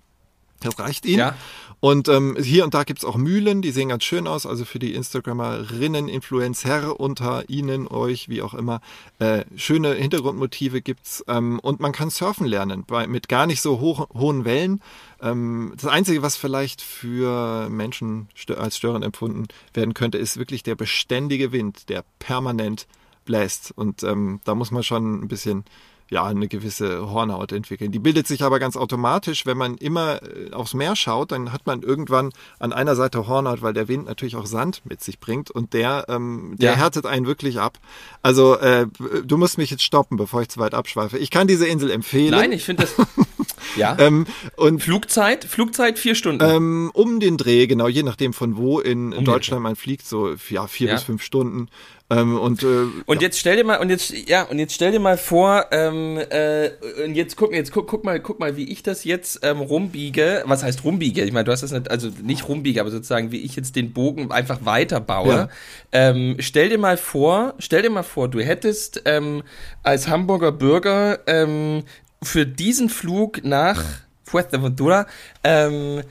[0.61, 1.19] Das reicht ihnen.
[1.19, 1.37] Ja.
[1.81, 4.47] Und ähm, hier und da gibt's auch Mühlen, die sehen ganz schön aus.
[4.47, 8.81] Also für die Instagramerinnen, Influencer unter Ihnen, euch, wie auch immer.
[9.19, 13.81] Äh, schöne Hintergrundmotive gibt's ähm, Und man kann surfen lernen, bei, mit gar nicht so
[13.81, 14.81] hoch, hohen Wellen.
[15.21, 20.77] Ähm, das Einzige, was vielleicht für Menschen als störend empfunden werden könnte, ist wirklich der
[20.77, 22.87] beständige Wind, der permanent
[23.27, 23.73] bläst.
[23.77, 25.65] Und ähm, da muss man schon ein bisschen
[26.11, 27.93] ja, eine gewisse Hornhaut entwickeln.
[27.93, 31.67] Die bildet sich aber ganz automatisch, wenn man immer äh, aufs Meer schaut, dann hat
[31.67, 35.51] man irgendwann an einer Seite Hornhaut, weil der Wind natürlich auch Sand mit sich bringt
[35.51, 36.77] und der, ähm, der ja.
[36.77, 37.79] härtet einen wirklich ab.
[38.23, 38.87] Also äh,
[39.25, 41.19] du musst mich jetzt stoppen, bevor ich zu weit abschweife.
[41.19, 42.31] Ich kann diese Insel empfehlen.
[42.31, 42.95] Nein, ich finde das.
[43.77, 43.97] Ja.
[44.01, 45.45] ähm, und Flugzeit?
[45.45, 46.45] Flugzeit vier Stunden.
[46.45, 50.35] Ähm, um den Dreh, genau, je nachdem von wo in um Deutschland man fliegt, so
[50.49, 50.95] ja, vier ja.
[50.95, 51.69] bis fünf Stunden.
[52.11, 52.67] Ähm, und äh,
[53.07, 53.23] und ja.
[53.23, 56.69] jetzt stell dir mal und jetzt ja und jetzt stell dir mal vor ähm, äh,
[57.03, 60.43] und jetzt guck jetzt guck, guck mal guck mal wie ich das jetzt ähm, rumbiege
[60.45, 63.41] was heißt rumbiege ich meine du hast das nicht also nicht rumbiege aber sozusagen wie
[63.41, 65.49] ich jetzt den Bogen einfach weiterbaue ja.
[65.93, 69.43] ähm, stell dir mal vor stell dir mal vor du hättest ähm,
[69.83, 71.85] als Hamburger Bürger ähm,
[72.25, 73.83] für diesen Flug nach
[74.25, 75.07] Fuerteventura
[75.43, 76.03] ähm,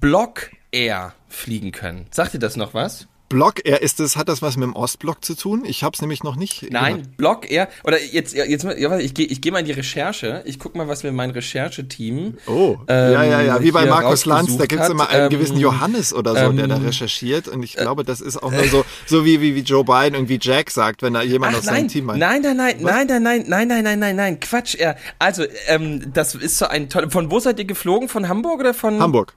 [0.00, 2.06] Block Air fliegen können.
[2.10, 5.24] Sagt dir das noch was Block Air, ist das, hat das was mit dem Ostblock
[5.24, 5.64] zu tun?
[5.66, 6.70] Ich habe es nämlich noch nicht.
[6.70, 7.16] Nein, gehört.
[7.16, 7.68] Block Air.
[7.82, 10.44] Oder jetzt, jetzt ich gehe ich geh mal in die Recherche.
[10.46, 12.38] Ich gucke mal, was mir mein Rechercheteam.
[12.46, 13.56] Oh, ähm, ja, ja, ja.
[13.56, 16.50] Ähm, wie bei Markus Lanz, da gibt es immer einen ähm, gewissen Johannes oder so,
[16.50, 17.48] ähm, der da ähm, recherchiert.
[17.48, 20.14] Und ich äh, glaube, das ist auch nur so, so wie, wie, wie Joe Biden
[20.16, 22.20] und wie Jack sagt, wenn da jemand Ach, aus nein, seinem Team meint.
[22.20, 24.38] Nein, nein, nein, nein, nein, nein, nein, nein, nein, nein, nein.
[24.40, 24.76] Quatsch.
[24.76, 27.10] Er, also, ähm, das ist so ein toller.
[27.10, 28.08] Von wo seid ihr geflogen?
[28.08, 29.00] Von Hamburg oder von.
[29.00, 29.34] Hamburg.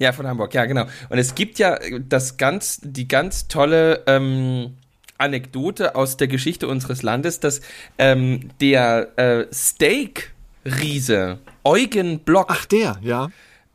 [0.00, 0.86] Ja, von Hamburg, ja, genau.
[1.10, 4.78] Und es gibt ja das ganz, die ganz tolle ähm,
[5.18, 7.60] Anekdote aus der Geschichte unseres Landes, dass
[7.98, 12.46] ähm, der äh, Steak-Riese Eugen Block.
[12.48, 13.28] Ach, der, ja.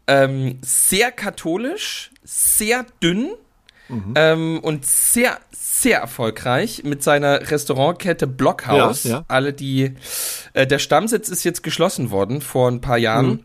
[0.07, 3.29] Ähm, sehr katholisch, sehr dünn
[3.87, 4.13] mhm.
[4.15, 9.03] ähm, und sehr, sehr erfolgreich mit seiner Restaurantkette Blockhaus.
[9.03, 9.25] Ja, ja.
[9.27, 9.93] Alle die,
[10.53, 13.27] äh, der Stammsitz ist jetzt geschlossen worden vor ein paar Jahren.
[13.27, 13.39] Mhm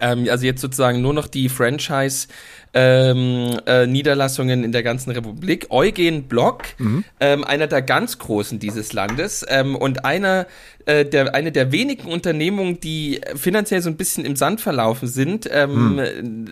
[0.00, 2.28] Ähm, also jetzt sozusagen nur noch die Franchise
[2.74, 5.66] ähm, äh, Niederlassungen in der ganzen Republik.
[5.70, 7.04] Eugen Block, mhm.
[7.20, 10.46] ähm, einer der ganz großen dieses Landes ähm, und einer
[10.86, 15.48] äh, der eine der wenigen Unternehmungen, die finanziell so ein bisschen im Sand verlaufen sind.
[15.50, 16.48] Ähm, mhm.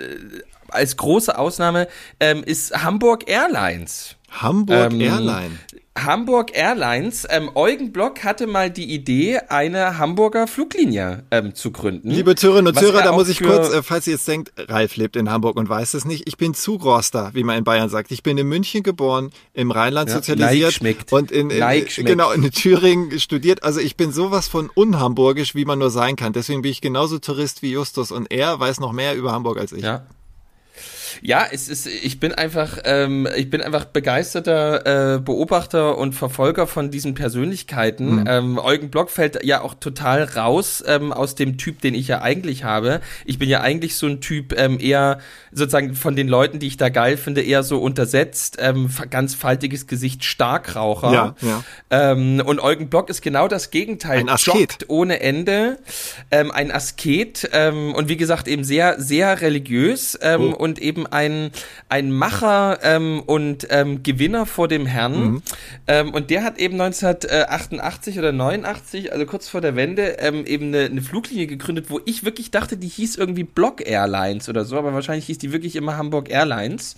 [0.69, 1.89] als große Ausnahme
[2.21, 4.17] ähm, ist Hamburg Airlines.
[4.31, 5.59] Hamburg ähm, Airline.
[5.97, 7.27] Hamburg Airlines.
[7.31, 12.11] Ähm, Eugen Block hatte mal die Idee, eine Hamburger Fluglinie ähm, zu gründen.
[12.11, 15.17] Liebe Zürerinnen und Zürer, da muss ich kurz, äh, falls ihr jetzt denkt, Ralf lebt
[15.17, 18.13] in Hamburg und weiß es nicht, ich bin Zugroster, wie man in Bayern sagt.
[18.13, 20.81] Ich bin in München geboren, im Rheinland ja, sozialisiert
[21.11, 23.63] und in, in, in genau in Thüringen studiert.
[23.63, 26.33] Also ich bin sowas von unhamburgisch, wie man nur sein kann.
[26.33, 29.73] Deswegen bin ich genauso Tourist wie Justus und er weiß noch mehr über Hamburg als
[29.73, 29.83] ich.
[29.83, 30.07] Ja,
[31.23, 36.67] ja, es ist, ich bin einfach, ähm, ich bin einfach begeisterter äh, Beobachter und Verfolger
[36.67, 38.21] von diesen Persönlichkeiten.
[38.21, 38.25] Mhm.
[38.27, 42.23] Ähm, Eugen Block fällt ja auch total raus ähm, aus dem Typ, den ich ja
[42.23, 43.01] eigentlich habe.
[43.25, 45.19] Ich bin ja eigentlich so ein Typ ähm, eher
[45.53, 49.87] sozusagen von den Leuten, die ich da geil finde, eher so untersetzt, ähm, ganz faltiges
[49.87, 51.13] Gesicht, Starkraucher.
[51.13, 51.65] Ja, ja.
[51.91, 54.21] Ähm, und Eugen Block ist genau das Gegenteil.
[54.21, 54.87] Ein Asket.
[54.89, 55.79] ohne Ende.
[56.31, 60.57] Ähm, ein Asket ähm, und wie gesagt eben sehr, sehr religiös ähm, oh.
[60.57, 61.51] und eben ein,
[61.89, 65.21] ein Macher ähm, und ähm, Gewinner vor dem Herrn.
[65.21, 65.43] Mhm.
[65.87, 70.69] Ähm, und der hat eben 1988 oder 89, also kurz vor der Wende, ähm, eben
[70.69, 74.79] eine, eine Fluglinie gegründet, wo ich wirklich dachte, die hieß irgendwie Block Airlines oder so,
[74.79, 76.95] aber wahrscheinlich hieß die wirklich immer Hamburg Airlines.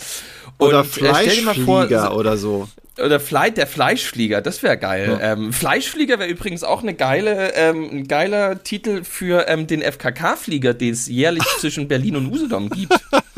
[0.58, 5.18] Oder und, Fleischflieger äh, oder so oder Flight, der Fleischflieger, das wäre geil.
[5.20, 5.32] Ja.
[5.32, 10.74] Ähm, Fleischflieger wäre übrigens auch eine geile, ähm, ein geiler Titel für ähm, den FKK-Flieger,
[10.74, 12.92] den es jährlich zwischen Berlin und Usedom gibt.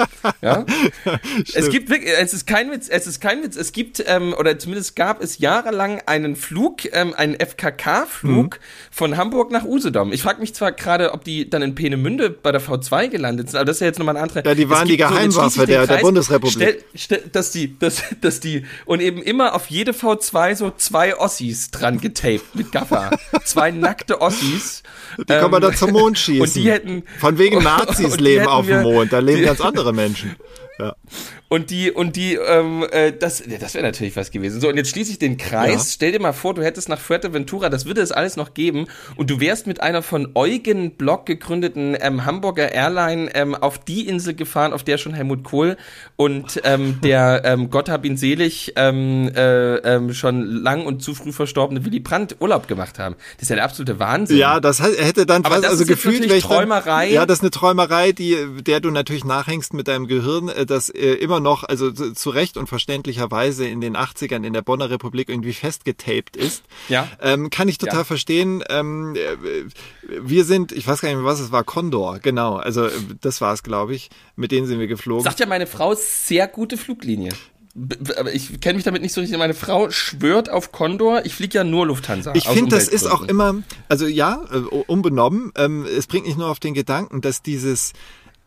[0.43, 0.65] ja?
[1.55, 4.59] es gibt wirklich, es ist kein Witz, es ist kein Witz, es gibt, ähm, oder
[4.59, 8.65] zumindest gab es jahrelang einen Flug, ähm, einen FKK-Flug mhm.
[8.91, 10.13] von Hamburg nach Usedom.
[10.13, 13.59] Ich frage mich zwar gerade, ob die dann in Peenemünde bei der V2 gelandet sind,
[13.59, 14.43] aber das ist ja jetzt nochmal eine andere.
[14.45, 16.53] Ja, die waren die Geheimwaffe so, der, der Bundesrepublik.
[16.53, 21.19] Stell, stell, dass die, dass, dass die, und eben immer auf jede V2 so zwei
[21.19, 23.11] Ossis dran getaped mit Gaffer.
[23.45, 24.83] zwei nackte Ossis.
[25.19, 26.43] Die kann man dann zum Mond schießen.
[26.43, 27.03] Und die hätten.
[27.19, 30.37] Von wegen Nazis leben auf dem Mond, da leben ganz andere Menschen.
[30.79, 30.95] Ja.
[31.53, 34.61] Und die, und die, ähm, äh, das, das wäre natürlich was gewesen.
[34.61, 35.73] So, und jetzt schließe ich den Kreis.
[35.73, 35.95] Ja.
[35.95, 38.87] Stell dir mal vor, du hättest nach Fuerteventura, das würde es alles noch geben,
[39.17, 44.07] und du wärst mit einer von Eugen Block gegründeten ähm, Hamburger Airline ähm, auf die
[44.07, 45.77] Insel gefahren, auf der schon Helmut Kohl
[46.15, 51.15] und ähm, der, ähm, Gott hab ihn selig, ähm, äh, ähm, schon lang und zu
[51.15, 53.17] früh verstorbene Willy Brandt Urlaub gemacht haben.
[53.39, 54.37] Das ist ja der absolute Wahnsinn.
[54.37, 57.11] Ja, das hätte dann Aber das also ist gefühlt eine Träumerei.
[57.11, 60.91] ja, das ist eine Träumerei, die, der du natürlich nachhängst mit deinem Gehirn, äh, das
[60.91, 65.29] äh, immer noch, also zu Recht und verständlicherweise in den 80ern in der Bonner Republik
[65.29, 66.63] irgendwie festgetaped ist.
[66.89, 67.09] Ja.
[67.21, 68.05] Ähm, kann ich total ja.
[68.05, 68.63] verstehen.
[68.69, 69.65] Ähm, äh,
[70.21, 72.57] wir sind, ich weiß gar nicht mehr, was es war, Condor, genau.
[72.57, 74.11] Also äh, das war es, glaube ich.
[74.37, 75.25] Mit denen sind wir geflogen.
[75.25, 77.33] Sagt ja meine Frau, sehr gute Fluglinie
[78.17, 79.39] aber ich kenne mich damit nicht so richtig.
[79.39, 81.25] Meine Frau schwört auf Condor.
[81.25, 82.33] Ich fliege ja nur Lufthansa.
[82.35, 85.53] Ich finde, das ist auch immer, also ja, äh, unbenommen.
[85.57, 87.93] Ähm, es bringt nicht nur auf den Gedanken, dass dieses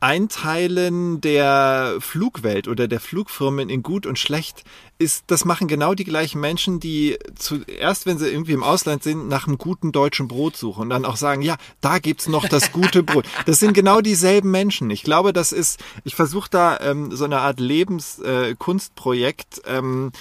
[0.04, 4.66] Einteilen der Flugwelt oder der Flugfirmen in gut und schlecht
[5.00, 9.30] ist, das machen genau die gleichen Menschen, die zuerst, wenn sie irgendwie im Ausland sind,
[9.30, 12.74] nach einem guten deutschen Brot suchen und dann auch sagen, ja, da gibt's noch das
[12.74, 13.24] gute Brot.
[13.46, 14.90] Das sind genau dieselben Menschen.
[14.90, 20.12] Ich glaube, das ist, ich versuche da ähm, so eine Art Lebenskunstprojekt äh, ähm,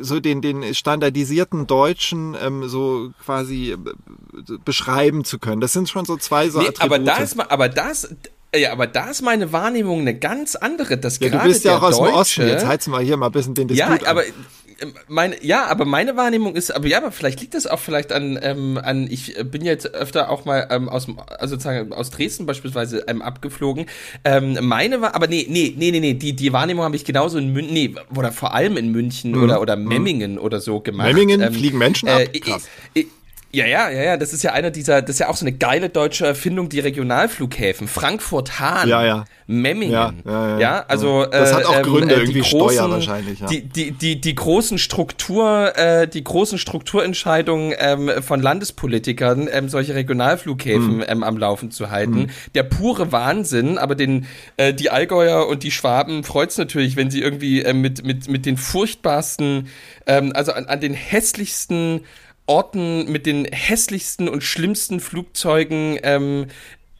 [0.00, 3.78] so den, den standardisierten Deutschen ähm, so quasi äh,
[4.64, 5.60] beschreiben zu können.
[5.60, 6.90] Das sind schon so zwei so nee, Attribute.
[6.90, 8.08] Aber da ist, aber das,
[8.56, 10.96] ja, aber da ist meine Wahrnehmung eine ganz andere.
[10.98, 12.48] Dass ja, gerade du bist ja auch aus dem Osten.
[12.48, 14.22] Jetzt heizen wir hier mal ein bisschen den Disput Ja, aber
[14.80, 18.12] ähm, meine, ja, aber meine Wahrnehmung ist, aber ja, aber vielleicht liegt das auch vielleicht
[18.12, 21.06] an, ähm, an ich bin jetzt öfter auch mal ähm, aus
[21.38, 23.86] also sozusagen aus Dresden beispielsweise ähm, abgeflogen.
[24.24, 27.38] Ähm, meine war, aber nee, nee, nee, nee, nee, die, die Wahrnehmung habe ich genauso
[27.38, 29.42] in München, nee, oder vor allem in München mhm.
[29.42, 29.88] oder, oder mhm.
[29.88, 30.38] Memmingen mhm.
[30.38, 31.08] oder so gemacht.
[31.08, 32.20] Memmingen ähm, fliegen Menschen ab?
[32.20, 32.68] Äh, Krass.
[32.94, 33.08] Ich, ich,
[33.54, 35.56] ja, ja, ja, ja, das ist ja einer dieser, das ist ja auch so eine
[35.56, 37.86] geile deutsche Erfindung, die Regionalflughäfen.
[37.86, 39.24] Frankfurt Hahn, ja, ja.
[39.46, 39.92] Memmingen.
[39.92, 43.40] Ja, ja, ja, ja also das hat auch ähm, Gründe, äh, irgendwie großen, Steuer wahrscheinlich.
[43.40, 43.46] Ja.
[43.46, 49.94] Die, die, die, die großen Struktur, äh, die großen Strukturentscheidungen ähm, von Landespolitikern, ähm, solche
[49.94, 51.04] Regionalflughäfen hm.
[51.06, 52.22] ähm, am Laufen zu halten.
[52.22, 52.30] Hm.
[52.54, 57.20] Der pure Wahnsinn, aber den äh, die Allgäuer und die Schwaben freut's natürlich, wenn sie
[57.20, 59.68] irgendwie äh, mit, mit, mit den furchtbarsten,
[60.06, 62.00] ähm, also an, an den hässlichsten
[62.46, 66.46] Orten mit den hässlichsten und schlimmsten Flugzeugen ähm,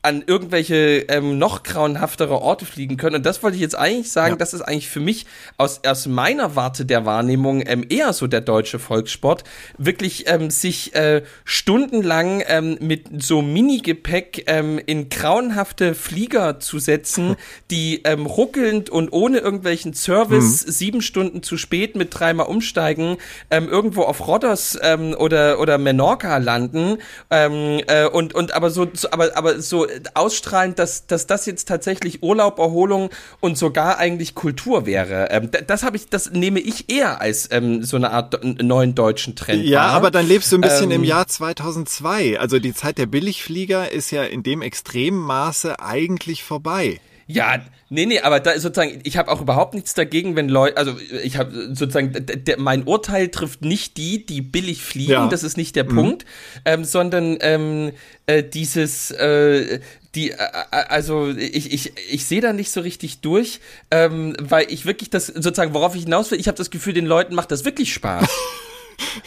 [0.04, 3.16] an irgendwelche ähm, noch grauenhaftere Orte fliegen können.
[3.16, 4.36] Und das wollte ich jetzt eigentlich sagen, ja.
[4.36, 5.24] das ist eigentlich für mich
[5.56, 9.44] aus, aus meiner Warte der Wahrnehmung ähm, eher so der deutsche Volkssport,
[9.78, 17.36] wirklich ähm, sich äh, stundenlang ähm, mit so Mini-Gepäck ähm, in grauenhafte Flieger zu setzen,
[17.70, 20.70] die ähm, ruckelnd und ohne irgendwelchen Service mhm.
[20.70, 23.16] sieben Stunden zu spät mit dreimal umsteigen,
[23.50, 26.98] ähm, irgendwo auf Rodos ähm, oder, oder Menorca landen
[27.30, 31.68] ähm, äh, und, und aber so, so aber, aber so ausstrahlend, dass, dass das jetzt
[31.68, 35.28] tatsächlich Urlaub, Erholung und sogar eigentlich Kultur wäre.
[35.30, 39.36] Ähm, das habe ich, das nehme ich eher als ähm, so eine Art neuen deutschen
[39.36, 39.64] Trend.
[39.64, 39.92] Ja, wahr.
[39.92, 42.38] aber dann lebst du ein bisschen ähm, im Jahr 2002.
[42.38, 47.00] Also die Zeit der Billigflieger ist ja in dem extremen Maße eigentlich vorbei.
[47.26, 47.60] Ja,
[47.94, 51.36] nee, nee, aber da sozusagen, ich habe auch überhaupt nichts dagegen, wenn Leute, also ich
[51.38, 52.12] habe sozusagen,
[52.58, 55.28] mein Urteil trifft nicht die, die billig fliegen, ja.
[55.28, 55.94] das ist nicht der mhm.
[55.94, 56.24] Punkt,
[56.64, 57.92] ähm, sondern ähm,
[58.26, 59.80] äh, dieses, äh,
[60.14, 64.66] die, äh, äh, also ich, ich, ich sehe da nicht so richtig durch, ähm, weil
[64.70, 67.50] ich wirklich das, sozusagen, worauf ich hinaus will, ich habe das Gefühl, den Leuten macht
[67.50, 68.28] das wirklich Spaß.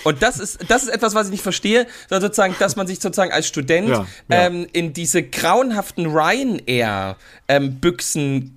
[0.03, 2.99] Und das ist, das ist etwas, was ich nicht verstehe, sondern sozusagen, dass man sich
[2.99, 4.45] sozusagen als Student ja, ja.
[4.45, 8.51] Ähm, in diese grauenhaften Ryanair-Büchsen ähm,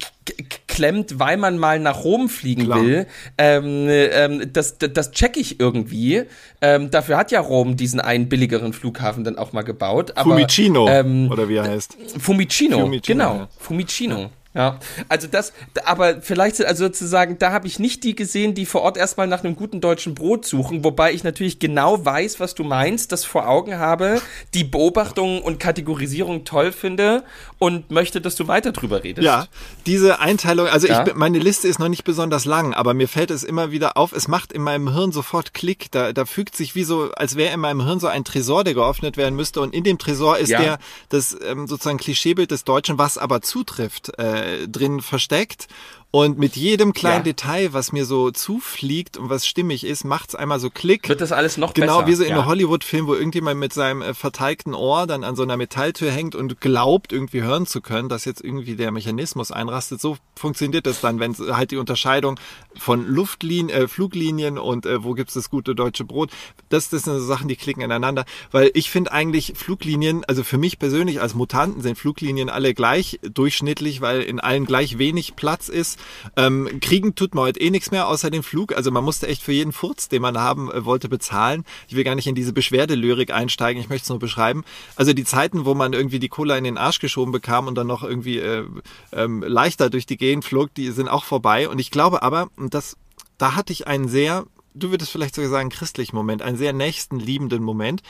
[0.68, 2.82] klemmt, weil man mal nach Rom fliegen Klar.
[2.82, 3.06] will.
[3.38, 6.24] Ähm, ähm, das, das, das check ich irgendwie.
[6.60, 10.12] Ähm, dafür hat ja Rom diesen einen billigeren Flughafen dann auch mal gebaut.
[10.16, 11.96] Aber, Fumicino, ähm, oder wie er heißt.
[12.18, 13.36] Fumicino, Fumicino genau.
[13.36, 13.48] Ja.
[13.58, 14.30] Fumicino.
[14.52, 15.52] Ja, also das,
[15.84, 19.44] aber vielleicht also sozusagen, da habe ich nicht die gesehen, die vor Ort erstmal nach
[19.44, 23.48] einem guten deutschen Brot suchen, wobei ich natürlich genau weiß, was du meinst, das vor
[23.48, 24.20] Augen habe,
[24.54, 27.22] die Beobachtung und Kategorisierung toll finde
[27.60, 29.24] und möchte, dass du weiter drüber redest.
[29.24, 29.46] Ja,
[29.86, 31.06] diese Einteilung, also ja?
[31.06, 34.10] ich, meine Liste ist noch nicht besonders lang, aber mir fällt es immer wieder auf,
[34.10, 37.54] es macht in meinem Hirn sofort Klick, da, da fügt sich wie so, als wäre
[37.54, 40.50] in meinem Hirn so ein Tresor, der geöffnet werden müsste und in dem Tresor ist
[40.50, 40.60] ja.
[40.60, 44.18] der, das ähm, sozusagen Klischeebild des Deutschen, was aber zutrifft.
[44.18, 45.66] Äh, drin versteckt
[46.12, 47.32] und mit jedem kleinen ja.
[47.32, 51.08] Detail, was mir so zufliegt und was stimmig ist, macht's einmal so Klick.
[51.08, 51.98] Wird das alles noch genau, besser?
[51.98, 52.36] Genau, wie so in ja.
[52.38, 56.34] einem Hollywood-Film, wo irgendjemand mit seinem äh, verteigten Ohr dann an so einer Metalltür hängt
[56.34, 60.00] und glaubt, irgendwie hören zu können, dass jetzt irgendwie der Mechanismus einrastet.
[60.00, 62.40] So funktioniert das dann, wenn halt die Unterscheidung
[62.76, 66.30] von Luftlinien, äh, Fluglinien und äh, wo gibt's das gute deutsche Brot,
[66.70, 68.24] das, das sind so Sachen, die klicken ineinander.
[68.50, 73.20] Weil ich finde eigentlich Fluglinien, also für mich persönlich als Mutanten sind Fluglinien alle gleich
[73.22, 75.99] durchschnittlich, weil in allen gleich wenig Platz ist.
[76.36, 78.74] Ähm, kriegen tut man heute eh nichts mehr außer den Flug.
[78.74, 81.64] Also man musste echt für jeden Furz, den man haben äh, wollte, bezahlen.
[81.88, 84.64] Ich will gar nicht in diese Beschwerdelyrik einsteigen, ich möchte es nur beschreiben.
[84.96, 87.86] Also die Zeiten, wo man irgendwie die Cola in den Arsch geschoben bekam und dann
[87.86, 88.64] noch irgendwie äh,
[89.12, 91.68] ähm, leichter durch die Gegend flog, die sind auch vorbei.
[91.68, 92.96] Und ich glaube aber, und das,
[93.38, 97.62] da hatte ich einen sehr du würdest vielleicht sogar sagen, christlichen Moment, einen sehr nächstenliebenden
[97.62, 98.02] Moment,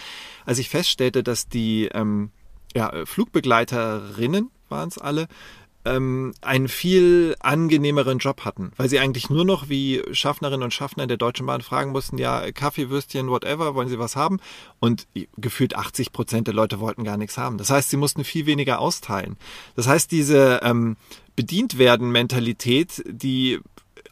[0.45, 2.31] als ich feststellte, dass die ähm,
[2.75, 5.27] ja, Flugbegleiterinnen waren es alle,
[5.85, 11.07] ähm, einen viel angenehmeren Job hatten, weil sie eigentlich nur noch wie Schaffnerinnen und Schaffner
[11.07, 14.41] der Deutschen Bahn fragen mussten, ja, Kaffee, Würstchen, whatever, wollen Sie was haben?
[14.79, 17.59] Und gefühlt 80 Prozent der Leute wollten gar nichts haben.
[17.59, 19.37] Das heißt, sie mussten viel weniger austeilen.
[19.77, 20.97] Das heißt, diese ähm,
[21.37, 23.61] bedient werden Mentalität, die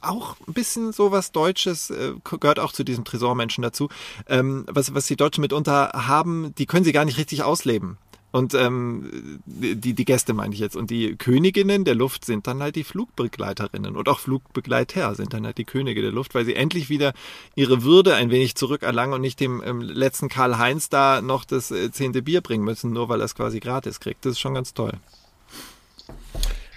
[0.00, 3.88] auch ein bisschen so was Deutsches, äh, gehört auch zu diesem Tresormenschen dazu,
[4.28, 7.98] ähm, was, was die Deutschen mitunter haben, die können sie gar nicht richtig ausleben.
[8.30, 10.76] Und ähm, die, die Gäste meine ich jetzt.
[10.76, 15.46] Und die Königinnen der Luft sind dann halt die Flugbegleiterinnen und auch Flugbegleiter sind dann
[15.46, 17.14] halt die Könige der Luft, weil sie endlich wieder
[17.54, 21.90] ihre Würde ein wenig zurückerlangen und nicht dem ähm, letzten Karl-Heinz da noch das äh,
[21.90, 24.26] zehnte Bier bringen müssen, nur weil er es quasi gratis kriegt.
[24.26, 24.92] Das ist schon ganz toll.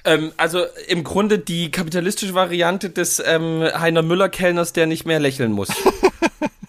[0.04, 5.52] Ähm, also im Grunde die kapitalistische Variante des ähm, Heiner Müller-Kellners, der nicht mehr lächeln
[5.52, 5.70] muss.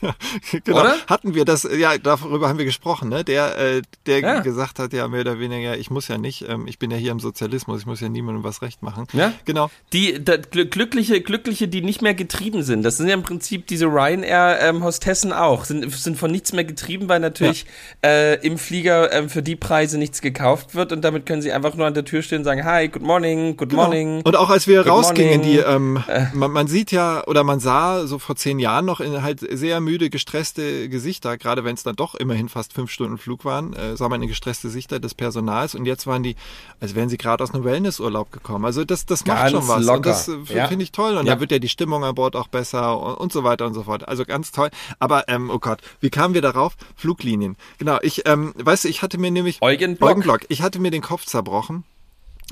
[0.64, 0.80] genau.
[0.80, 0.96] Oder?
[1.06, 3.24] Hatten wir das, ja, darüber haben wir gesprochen, ne?
[3.24, 4.40] Der, äh, der ja.
[4.40, 7.12] gesagt hat, ja, mehr oder weniger, ich muss ja nicht, ähm, ich bin ja hier
[7.12, 9.06] im Sozialismus, ich muss ja niemandem was recht machen.
[9.12, 9.70] Ja, genau.
[9.92, 12.82] Die da, glückliche, glückliche, die nicht mehr getrieben sind.
[12.82, 17.08] Das sind ja im Prinzip diese Ryanair-Hostessen ähm, auch, sind, sind von nichts mehr getrieben,
[17.08, 17.66] weil natürlich
[18.04, 18.10] ja.
[18.10, 21.74] äh, im Flieger äh, für die Preise nichts gekauft wird und damit können sie einfach
[21.74, 23.84] nur an der Tür stehen und sagen, hi, good morning, good genau.
[23.84, 24.22] morning.
[24.22, 25.52] Und auch als wir rausgingen, morning.
[25.52, 26.26] die, ähm, äh.
[26.34, 29.80] man, man sieht ja, oder man sah so vor zehn Jahren noch in halt sehr
[29.88, 33.96] müde, gestresste Gesichter, gerade wenn es dann doch immerhin fast fünf Stunden Flug waren, äh,
[33.96, 36.36] sah man eine gestresste Gesichter des Personals und jetzt waren die,
[36.78, 38.66] als wären sie gerade aus einem Wellnessurlaub gekommen.
[38.66, 39.96] Also das, das macht schon was locker.
[39.96, 40.68] und das äh, ja.
[40.68, 41.34] finde ich toll und ja.
[41.34, 43.84] da wird ja die Stimmung an Bord auch besser und, und, so weiter und so
[43.84, 44.06] fort.
[44.06, 44.68] Also ganz toll.
[44.98, 46.76] Aber ähm, oh Gott, wie kamen wir darauf?
[46.94, 47.56] Fluglinien.
[47.78, 50.10] Genau, ich, ähm, weißt du, ich hatte mir nämlich Eugen Block.
[50.10, 50.40] Eugen Block.
[50.48, 51.84] Ich hatte mir den Kopf zerbrochen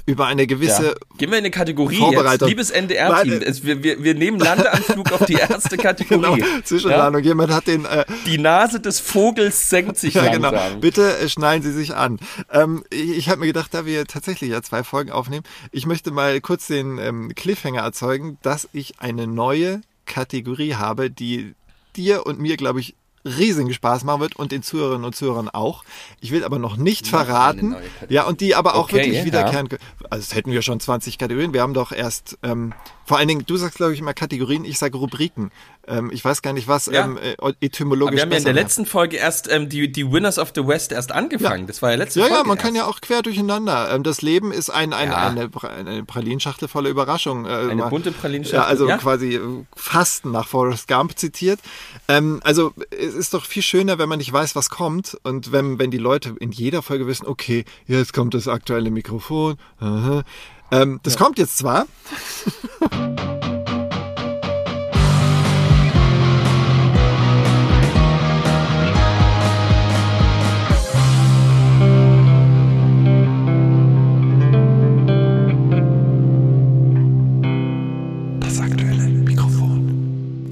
[0.04, 0.94] über eine gewisse ja.
[1.18, 2.42] Gehen wir in eine Kategorie jetzt.
[2.42, 3.40] Liebes NDR-Team.
[3.40, 4.04] Wir, wir, wir.
[4.04, 6.40] Wir, nehmen Landeanflug auf die erste Kategorie.
[6.40, 7.22] Genau, Zwischenlandung.
[7.22, 7.28] Ja?
[7.28, 7.84] Jemand hat den...
[7.84, 10.50] Äh, die Nase des Vogels senkt sich ja, genau.
[10.50, 10.68] langsam.
[10.68, 10.80] Genau.
[10.80, 12.18] Bitte äh, schneiden Sie sich an.
[12.52, 16.12] Ähm, ich ich habe mir gedacht, da wir tatsächlich ja zwei Folgen aufnehmen, ich möchte
[16.12, 21.54] mal kurz den ähm, Cliffhanger erzeugen, dass ich eine neue Kategorie habe, die
[21.96, 22.94] dir und mir, glaube ich,
[23.26, 25.84] riesigen Spaß machen wird und den Zuhörerinnen und Zuhörern auch.
[26.20, 27.76] Ich will aber noch nicht verraten.
[28.08, 29.82] Ja, und die aber auch okay, wirklich wiederkehren können.
[30.10, 31.52] Also das hätten wir schon 20 Kategorien.
[31.52, 32.72] Wir haben doch erst, ähm,
[33.06, 35.52] vor allen Dingen, du sagst, glaube ich, immer Kategorien, ich sage Rubriken.
[35.86, 37.04] Ähm, ich weiß gar nicht, was ja.
[37.04, 40.10] ähm, äh, etymologisch Aber Wir haben ja in der letzten Folge erst ähm, die, die
[40.10, 41.62] Winners of the West erst angefangen.
[41.62, 41.66] Ja.
[41.68, 42.40] Das war ja letzte ja, Folge.
[42.40, 42.64] Ja, man erst.
[42.66, 43.94] kann ja auch quer durcheinander.
[43.94, 45.28] Ähm, das Leben ist ein, ein, ja.
[45.28, 47.46] eine, eine Pralinschachtel voller Überraschungen.
[47.46, 48.58] Äh, eine bunte Pralinschachtel.
[48.58, 49.40] Ja, also quasi äh,
[49.76, 51.60] Fasten nach Forrest Gump zitiert.
[52.08, 55.78] Ähm, also es ist doch viel schöner, wenn man nicht weiß, was kommt und wenn,
[55.78, 59.56] wenn die Leute in jeder Folge wissen, okay, jetzt kommt das aktuelle Mikrofon.
[59.78, 60.24] Aha.
[60.70, 61.86] Ähm, das kommt jetzt zwar.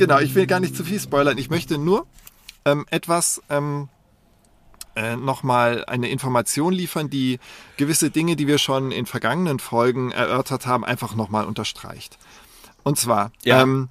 [0.07, 1.38] genau, ich will gar nicht zu viel spoilern.
[1.38, 2.07] Ich möchte nur
[2.64, 3.88] ähm, etwas ähm,
[4.96, 7.38] äh, nochmal eine Information liefern, die
[7.76, 12.18] gewisse Dinge, die wir schon in vergangenen Folgen erörtert haben, einfach nochmal unterstreicht.
[12.83, 13.62] Und zwar ja.
[13.62, 13.88] ähm,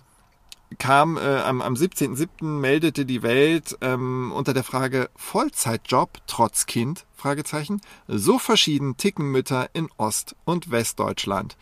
[0.78, 2.44] kam äh, am, am 17.07.
[2.44, 7.06] meldete die Welt ähm, unter der Frage Vollzeitjob trotz Kind?
[7.16, 7.82] Fragezeichen.
[8.08, 11.56] So verschieden ticken Mütter in Ost- und Westdeutschland.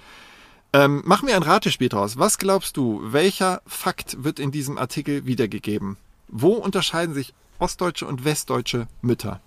[0.74, 2.18] Ähm, machen wir ein Ratespiel draus.
[2.18, 5.98] Was glaubst du, welcher Fakt wird in diesem Artikel wiedergegeben?
[6.30, 9.40] Wo unterscheiden sich ostdeutsche und westdeutsche Mütter?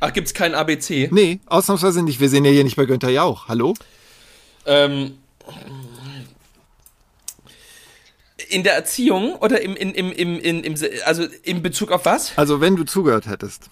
[0.00, 1.08] Ach, gibt's kein ABC?
[1.12, 2.20] Nee, ausnahmsweise nicht.
[2.20, 3.48] Wir sehen ja hier nicht bei Günther Jauch.
[3.48, 3.74] Hallo?
[4.64, 5.18] Ähm,
[8.48, 12.36] in der Erziehung oder im, im, im, im, im, im, also in Bezug auf was?
[12.36, 13.70] Also wenn du zugehört hättest.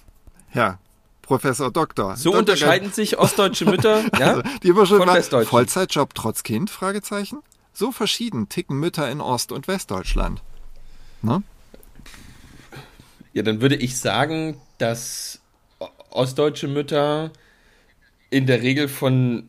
[0.53, 0.79] Ja,
[1.23, 2.17] Professor Doktor.
[2.17, 2.41] So Dr.
[2.41, 6.71] unterscheiden Ge sich ostdeutsche Mütter ja, also, die Überschrift war Vollzeitjob trotz Kind?
[6.71, 7.41] Fragezeichen.
[7.73, 10.43] So verschieden ticken Mütter in Ost- und Westdeutschland.
[11.23, 11.43] Ne?
[13.35, 15.41] Ja, dann würde ich sagen, dass
[16.11, 17.31] ostdeutsche Mütter
[18.31, 19.49] in der Regel von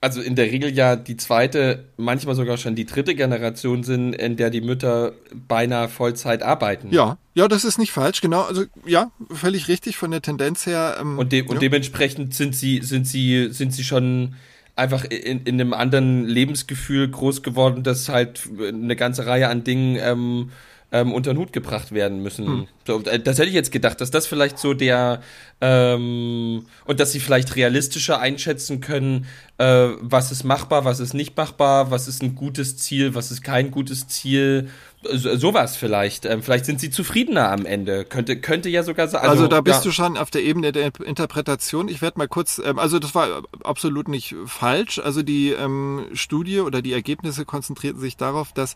[0.00, 4.36] also in der Regel ja die zweite, manchmal sogar schon die dritte Generation sind, in
[4.36, 5.12] der die Mütter
[5.48, 6.92] beinahe Vollzeit arbeiten.
[6.92, 8.42] Ja, ja, das ist nicht falsch, genau.
[8.42, 10.98] Also ja, völlig richtig von der Tendenz her.
[11.00, 11.50] Ähm, und, de ja.
[11.50, 14.36] und dementsprechend sind sie, sind sie, sind sie schon
[14.76, 19.98] einfach in, in einem anderen Lebensgefühl groß geworden, dass halt eine ganze Reihe an Dingen
[20.00, 20.50] ähm,
[20.92, 22.46] ähm, unter den Hut gebracht werden müssen.
[22.46, 22.68] Hm.
[22.86, 25.20] So, äh, das hätte ich jetzt gedacht, dass das vielleicht so der
[25.60, 29.26] ähm, und dass sie vielleicht realistischer einschätzen können,
[29.58, 33.42] äh, was ist machbar, was ist nicht machbar, was ist ein gutes Ziel, was ist
[33.42, 34.70] kein gutes Ziel.
[35.02, 36.24] So, sowas vielleicht.
[36.24, 38.04] Ähm, vielleicht sind sie zufriedener am Ende.
[38.04, 39.22] Könnte, könnte ja sogar sein.
[39.22, 39.82] Also, also, da bist ja.
[39.84, 41.88] du schon auf der Ebene der Interpretation.
[41.88, 45.00] Ich werde mal kurz, ähm, also das war absolut nicht falsch.
[45.00, 48.74] Also die ähm, Studie oder die Ergebnisse konzentrierten sich darauf, dass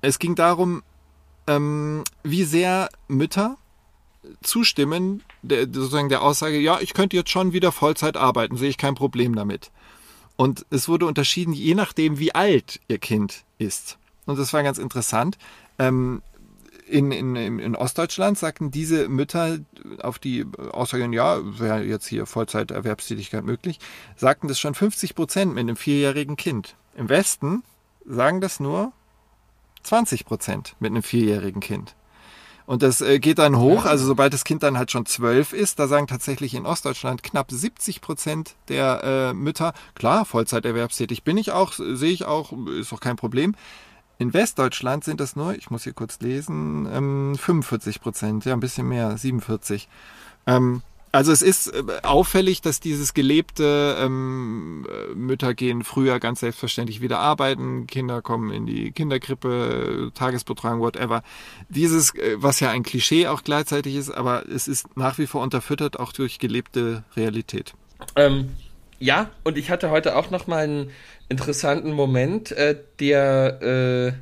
[0.00, 0.82] es ging darum,
[1.46, 3.56] ähm, wie sehr Mütter
[4.42, 8.78] zustimmen, der, sozusagen der Aussage, ja, ich könnte jetzt schon wieder Vollzeit arbeiten, sehe ich
[8.78, 9.70] kein Problem damit.
[10.36, 13.98] Und es wurde unterschieden, je nachdem, wie alt ihr Kind ist.
[14.26, 15.38] Und das war ganz interessant.
[15.78, 16.22] Ähm,
[16.86, 19.58] in, in, in Ostdeutschland sagten diese Mütter
[20.02, 23.78] auf die Aussage, ja, wäre jetzt hier Vollzeiterwerbstätigkeit möglich,
[24.16, 26.76] sagten das schon 50 Prozent mit einem vierjährigen Kind.
[26.94, 27.62] Im Westen
[28.04, 28.92] sagen das nur
[29.84, 31.94] 20 Prozent mit einem vierjährigen Kind.
[32.66, 35.78] Und das äh, geht dann hoch, also sobald das Kind dann halt schon zwölf ist,
[35.78, 41.52] da sagen tatsächlich in Ostdeutschland knapp 70 Prozent der äh, Mütter, klar, Vollzeiterwerbstätig bin ich
[41.52, 43.54] auch, sehe ich auch, ist auch kein Problem.
[44.16, 48.60] In Westdeutschland sind das nur, ich muss hier kurz lesen, ähm, 45 Prozent, ja, ein
[48.60, 49.88] bisschen mehr, 47.
[50.46, 50.82] Ähm,
[51.14, 57.20] also es ist äh, auffällig, dass dieses gelebte ähm, Mütter gehen früher ganz selbstverständlich wieder
[57.20, 61.22] arbeiten, Kinder kommen in die Kinderkrippe, Tagesbetreuung, whatever.
[61.68, 65.40] Dieses, äh, was ja ein Klischee auch gleichzeitig ist, aber es ist nach wie vor
[65.42, 67.74] unterfüttert auch durch gelebte Realität.
[68.16, 68.48] Ähm,
[68.98, 70.90] ja, und ich hatte heute auch noch mal einen
[71.28, 74.12] interessanten Moment, äh, der äh,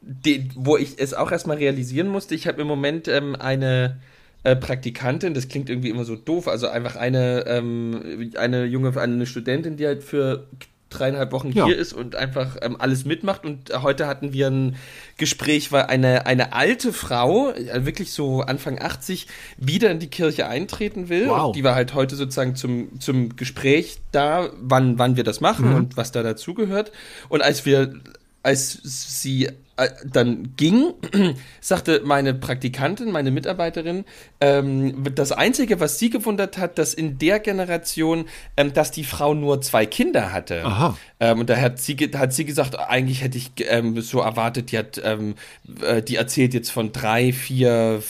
[0.00, 2.34] die, wo ich es auch erstmal realisieren musste.
[2.34, 4.00] Ich habe im Moment ähm, eine
[4.44, 9.26] äh, Praktikantin, das klingt irgendwie immer so doof, also einfach eine, ähm, eine junge, eine
[9.26, 10.46] Studentin, die halt für
[10.92, 11.66] dreieinhalb Wochen ja.
[11.66, 13.44] hier ist und einfach ähm, alles mitmacht.
[13.44, 14.76] Und heute hatten wir ein
[15.16, 19.26] Gespräch, weil eine, eine alte Frau, äh, wirklich so Anfang 80,
[19.56, 21.28] wieder in die Kirche eintreten will.
[21.28, 21.46] Wow.
[21.46, 25.70] Und die war halt heute sozusagen zum, zum Gespräch da, wann, wann wir das machen
[25.70, 25.76] mhm.
[25.76, 26.92] und was da dazugehört.
[27.28, 27.94] Und als wir
[28.42, 30.92] als sie äh, dann ging,
[31.60, 34.04] sagte meine Praktikantin, meine Mitarbeiterin,
[34.40, 38.26] ähm, das Einzige, was sie gewundert hat, dass in der Generation,
[38.56, 40.64] ähm, dass die Frau nur zwei Kinder hatte.
[40.64, 40.98] Aha.
[41.20, 44.78] Ähm, und da hat sie, hat sie gesagt, eigentlich hätte ich ähm, so erwartet, die,
[44.78, 45.36] hat, ähm,
[45.80, 48.02] äh, die erzählt jetzt von drei, vier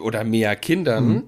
[0.00, 1.08] oder mehr Kindern.
[1.08, 1.22] Mhm.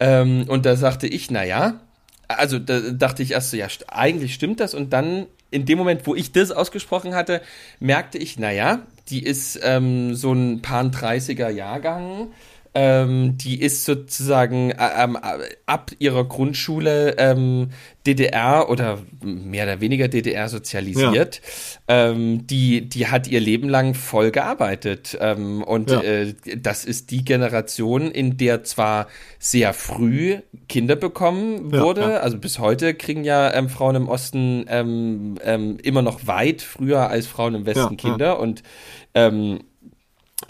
[0.00, 1.80] Ähm, und da sagte ich, naja,
[2.28, 4.74] also da dachte ich erst so, ja, eigentlich stimmt das.
[4.74, 7.42] Und dann in dem Moment, wo ich das ausgesprochen hatte,
[7.78, 12.28] merkte ich, naja, die ist ähm, so ein paar 30er Jahrgang.
[12.72, 15.18] Ähm, die ist sozusagen äh, ähm,
[15.66, 17.70] ab ihrer Grundschule ähm,
[18.06, 21.40] DDR oder mehr oder weniger DDR sozialisiert.
[21.88, 22.10] Ja.
[22.10, 25.18] Ähm, die, die hat ihr Leben lang voll gearbeitet.
[25.20, 26.00] Ähm, und ja.
[26.00, 29.08] äh, das ist die Generation, in der zwar
[29.40, 32.02] sehr früh Kinder bekommen wurde.
[32.02, 37.26] Ja, also bis heute kriegen ja ähm, Frauen im Osten immer noch weit früher als
[37.26, 38.38] Frauen im Westen Kinder.
[38.38, 38.62] Und
[39.14, 39.60] ähm,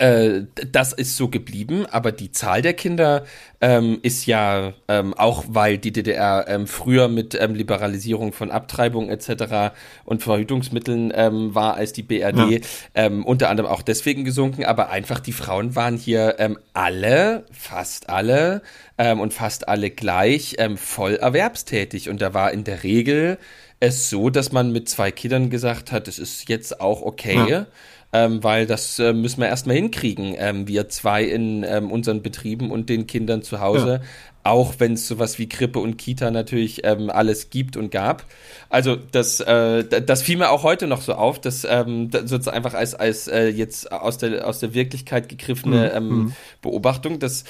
[0.00, 3.26] äh, das ist so geblieben, aber die Zahl der Kinder
[3.60, 9.10] ähm, ist ja ähm, auch, weil die DDR ähm, früher mit ähm, Liberalisierung von Abtreibung
[9.10, 9.74] etc.
[10.06, 12.58] und Verhütungsmitteln ähm, war als die BRD, ja.
[12.94, 18.62] Ähm, unter anderem auch deswegen gesunken, aber einfach die Frauen waren hier alle, fast alle
[18.96, 23.38] und fast alle gleich voll erwerbstätig und da war in der Regel
[23.80, 27.44] es so, dass man mit zwei Kindern gesagt hat, es ist jetzt auch okay.
[27.48, 27.66] Ja
[28.12, 30.34] ähm, weil das äh, müssen wir erstmal hinkriegen.
[30.36, 34.00] Ähm, wir zwei in ähm, unseren Betrieben und den Kindern zu Hause.
[34.02, 34.08] Ja.
[34.42, 38.24] Auch wenn es sowas wie Krippe und Kita natürlich ähm, alles gibt und gab.
[38.70, 42.72] Also das, äh, das fiel mir auch heute noch so auf, dass ähm, sozusagen einfach
[42.74, 45.96] als, als äh, jetzt aus der, aus der Wirklichkeit gegriffene mhm.
[45.96, 46.32] ähm, mhm.
[46.62, 47.44] Beobachtung, dass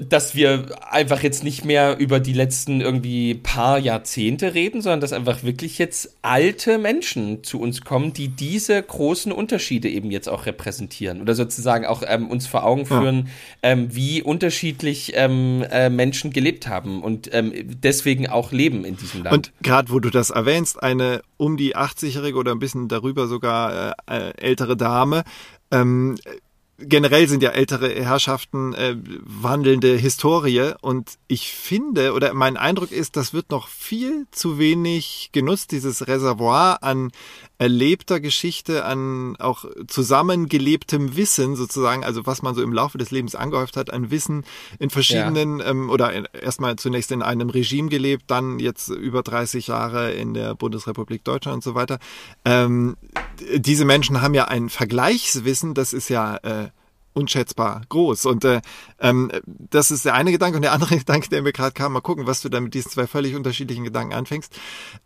[0.00, 5.12] dass wir einfach jetzt nicht mehr über die letzten irgendwie paar Jahrzehnte reden, sondern dass
[5.12, 10.46] einfach wirklich jetzt alte Menschen zu uns kommen, die diese großen Unterschiede eben jetzt auch
[10.46, 13.28] repräsentieren oder sozusagen auch ähm, uns vor Augen führen,
[13.62, 13.70] ja.
[13.70, 19.22] ähm, wie unterschiedlich ähm, äh, Menschen gelebt haben und ähm, deswegen auch leben in diesem
[19.22, 19.36] Land.
[19.36, 23.94] Und gerade wo du das erwähnst, eine um die 80-jährige oder ein bisschen darüber sogar
[24.08, 25.22] äh, äh ältere Dame,
[25.70, 26.16] ähm,
[26.78, 33.16] generell sind ja ältere Herrschaften äh, wandelnde Historie und ich finde oder mein Eindruck ist,
[33.16, 37.12] das wird noch viel zu wenig genutzt, dieses Reservoir an
[37.58, 43.34] erlebter Geschichte, an auch zusammengelebtem Wissen sozusagen, also was man so im Laufe des Lebens
[43.34, 44.44] angehäuft hat, an Wissen
[44.78, 45.66] in verschiedenen ja.
[45.66, 50.54] ähm, oder erstmal zunächst in einem Regime gelebt, dann jetzt über 30 Jahre in der
[50.54, 51.98] Bundesrepublik Deutschland und so weiter.
[52.44, 52.96] Ähm,
[53.56, 56.68] diese Menschen haben ja ein Vergleichswissen, das ist ja äh,
[57.16, 58.26] unschätzbar groß.
[58.26, 58.60] Und äh,
[59.00, 60.56] ähm, das ist der eine Gedanke.
[60.56, 62.90] Und der andere Gedanke, der mir gerade kam, mal gucken, was du da mit diesen
[62.90, 64.54] zwei völlig unterschiedlichen Gedanken anfängst.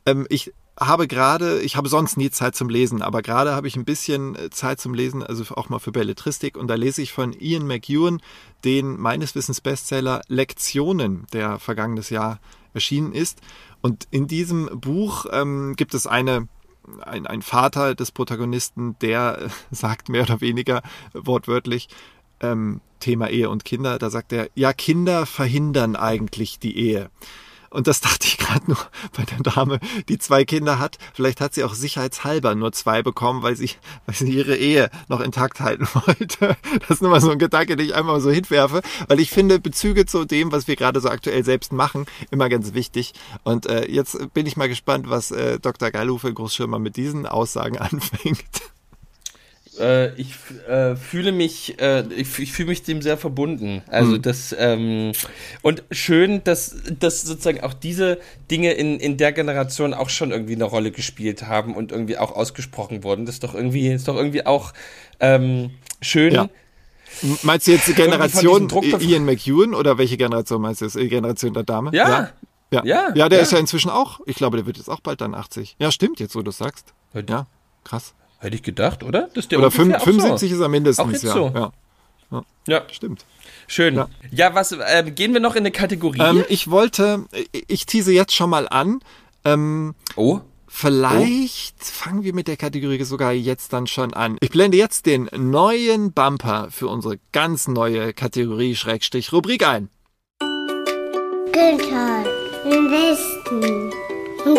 [0.05, 3.77] Ähm, ich habe gerade, ich habe sonst nie Zeit zum Lesen, aber gerade habe ich
[3.77, 6.57] ein bisschen äh, Zeit zum Lesen, also auch mal für Belletristik.
[6.57, 8.21] Und da lese ich von Ian McEwan
[8.65, 12.41] den meines Wissens Bestseller Lektionen, der vergangenes Jahr
[12.73, 13.41] erschienen ist.
[13.83, 16.49] Und in diesem Buch ähm, gibt es eine
[17.03, 21.89] ein, ein Vater des Protagonisten, der sagt mehr oder weniger wortwörtlich,
[22.41, 27.11] ähm, Thema Ehe und Kinder, da sagt er, ja, Kinder verhindern eigentlich die Ehe.
[27.71, 28.79] Und das dachte ich gerade nur
[29.17, 30.99] bei der Dame, die zwei Kinder hat.
[31.15, 33.71] Vielleicht hat sie auch sicherheitshalber nur zwei bekommen, weil sie,
[34.07, 36.57] weil sie ihre Ehe noch intakt halten wollte.
[36.81, 39.61] Das ist nur mal so ein Gedanke, den ich einmal so hinwerfe, weil ich finde
[39.61, 43.15] Bezüge zu dem, was wir gerade so aktuell selbst machen, immer ganz wichtig.
[43.45, 45.91] Und äh, jetzt bin ich mal gespannt, was äh, Dr.
[45.91, 48.41] Geilufe Großschirmer mit diesen Aussagen anfängt.
[49.81, 50.35] Äh, ich
[50.69, 53.83] äh, fühle mich, äh, ich, ich fühle mich dem sehr verbunden.
[53.89, 54.23] Also mhm.
[54.23, 55.13] das ähm,
[55.63, 58.19] und schön, dass, dass sozusagen auch diese
[58.51, 62.33] Dinge in, in der Generation auch schon irgendwie eine Rolle gespielt haben und irgendwie auch
[62.33, 63.27] ausgesprochen wurden.
[63.27, 64.73] Das ist doch irgendwie, ist doch irgendwie auch
[65.19, 65.71] ähm,
[66.01, 66.35] schön.
[66.35, 66.49] Ja.
[67.43, 68.69] Meinst du jetzt die Generation
[69.01, 70.87] Ian McEwan oder welche Generation meinst du?
[70.89, 71.91] Die Generation der Dame?
[71.93, 72.09] Ja.
[72.09, 72.31] Ja,
[72.71, 72.85] ja.
[72.85, 73.43] ja, ja der ja.
[73.43, 75.77] ist ja inzwischen auch, ich glaube, der wird jetzt auch bald dann 80.
[75.79, 76.95] Ja, stimmt jetzt, wo du sagst.
[77.29, 77.47] Ja,
[77.85, 78.15] krass.
[78.41, 79.29] Hätte ich gedacht, oder?
[79.35, 80.57] Das ist der oder 5, 75 so.
[80.57, 81.07] ist er mindestens.
[81.07, 81.33] Auch jetzt ja.
[81.33, 81.53] so.
[81.55, 81.73] Ja.
[82.31, 82.43] ja.
[82.67, 82.83] ja.
[82.91, 83.27] Stimmt.
[83.67, 83.95] Schön.
[83.95, 86.21] Ja, ja was, äh, gehen wir noch in eine Kategorie?
[86.21, 87.27] Ähm, ich wollte,
[87.69, 89.01] ich tease jetzt schon mal an.
[89.45, 90.41] Ähm, oh.
[90.67, 91.85] Vielleicht oh.
[91.85, 94.39] fangen wir mit der Kategorie sogar jetzt dann schon an.
[94.41, 99.91] Ich blende jetzt den neuen Bumper für unsere ganz neue Kategorie Schrägstrich Rubrik ein.
[101.53, 102.25] Günther,
[102.65, 103.93] im Westen,
[104.47, 104.55] im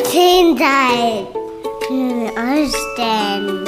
[1.90, 3.66] Osten.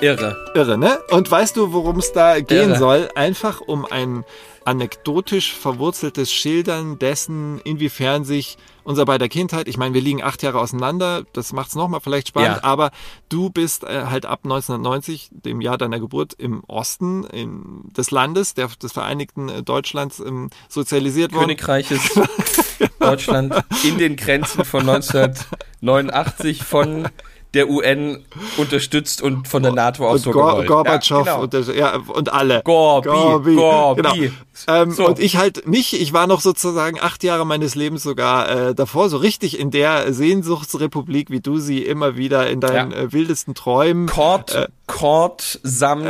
[0.00, 0.36] Irre.
[0.54, 0.98] Irre, ne?
[1.10, 2.78] Und weißt du, worum es da gehen Irre.
[2.78, 3.10] soll?
[3.14, 4.24] Einfach um ein
[4.64, 10.60] anekdotisch verwurzeltes Schildern dessen, inwiefern sich unser beider Kindheit, ich meine, wir liegen acht Jahre
[10.60, 12.64] auseinander, das macht es nochmal vielleicht spannend, ja.
[12.64, 12.90] aber
[13.28, 18.54] du bist äh, halt ab 1990, dem Jahr deiner Geburt, im Osten in, des Landes,
[18.54, 21.48] der, des Vereinigten äh, Deutschlands, ähm, sozialisiert worden.
[21.48, 22.00] Königreiches
[22.98, 23.54] Deutschland
[23.84, 27.08] in den Grenzen von 1989 von
[27.54, 28.24] der UN
[28.58, 31.58] unterstützt und von der NATO auch so Gor Gorbatschow ja, genau.
[31.58, 32.62] und, ja, und alle.
[32.62, 33.54] Gorbi, Gorbi.
[33.54, 34.02] Gorbi.
[34.02, 34.32] Genau.
[34.66, 35.06] Ähm, so.
[35.06, 39.08] Und ich halt nicht, ich war noch sozusagen acht Jahre meines Lebens sogar äh, davor,
[39.08, 42.98] so richtig in der Sehnsuchtsrepublik, wie du sie immer wieder in deinen ja.
[42.98, 44.06] äh, wildesten Träumen.
[44.06, 46.06] Kord, äh, Kord samt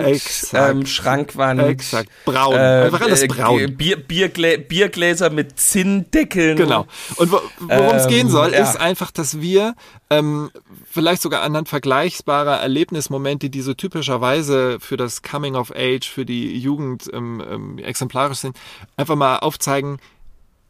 [0.54, 1.60] ähm, Schrankwand.
[1.60, 2.54] Exakt, braun.
[2.54, 3.76] Äh, Einfach alles äh, braun.
[3.76, 6.56] Bier, Bierglä Biergläser mit Zinndeckeln.
[6.56, 6.86] Genau.
[7.16, 8.60] Und wo, worum es ähm, gehen soll, ja.
[8.60, 9.74] ist einfach, dass wir
[10.10, 10.50] ähm,
[10.90, 16.58] vielleicht sogar anhand vergleichbarer Erlebnismomente, die so typischerweise für das Coming of Age, für die
[16.58, 18.56] Jugend ähm, ähm, exemplarisch sind,
[18.96, 19.98] einfach mal aufzeigen,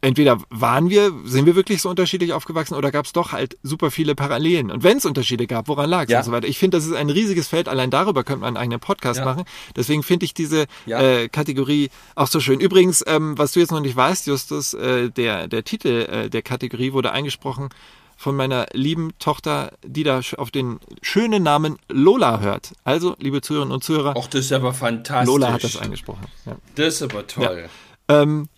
[0.00, 3.90] entweder waren wir, sind wir wirklich so unterschiedlich aufgewachsen oder gab es doch halt super
[3.90, 4.70] viele Parallelen.
[4.70, 6.18] Und wenn es Unterschiede gab, woran lag es ja.
[6.18, 6.46] und so weiter.
[6.46, 9.24] Ich finde, das ist ein riesiges Feld, allein darüber könnte man einen eigenen Podcast ja.
[9.24, 9.44] machen.
[9.76, 11.00] Deswegen finde ich diese ja.
[11.00, 12.60] äh, Kategorie auch so schön.
[12.60, 16.42] Übrigens, ähm, was du jetzt noch nicht weißt, Justus, äh, der, der Titel äh, der
[16.42, 17.70] Kategorie wurde eingesprochen
[18.18, 22.72] von meiner lieben Tochter, die da auf den schönen Namen Lola hört.
[22.82, 24.14] Also, liebe Zuhörerinnen und Zuhörer.
[24.18, 25.32] Ach, das ist aber fantastisch.
[25.32, 26.26] Lola hat das eingesprochen.
[26.44, 26.56] Ja.
[26.74, 27.68] Das ist aber toll.
[28.10, 28.22] Ja.
[28.22, 28.48] Ähm,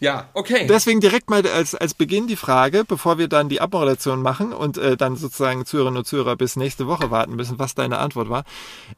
[0.00, 0.66] ja, okay.
[0.66, 4.78] Deswegen direkt mal als, als Beginn die Frage, bevor wir dann die Abmoderation machen und
[4.78, 8.44] äh, dann sozusagen Zuhörerinnen und Zuhörer bis nächste Woche warten müssen, was deine Antwort war.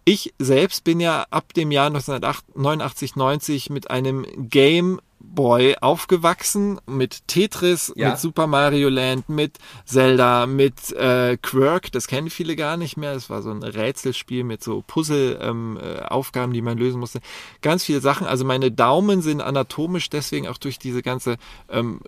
[0.05, 7.27] Ich selbst bin ja ab dem Jahr 1989, 90 mit einem Game Boy aufgewachsen mit
[7.27, 8.11] Tetris, ja.
[8.11, 13.15] mit Super Mario Land, mit Zelda, mit äh, Quirk, das kennen viele gar nicht mehr.
[13.15, 17.21] Das war so ein Rätselspiel mit so Puzzle-Aufgaben, ähm, äh, die man lösen musste.
[17.63, 18.27] Ganz viele Sachen.
[18.27, 21.37] Also meine Daumen sind anatomisch deswegen auch durch diese ganze
[21.69, 22.01] ähm,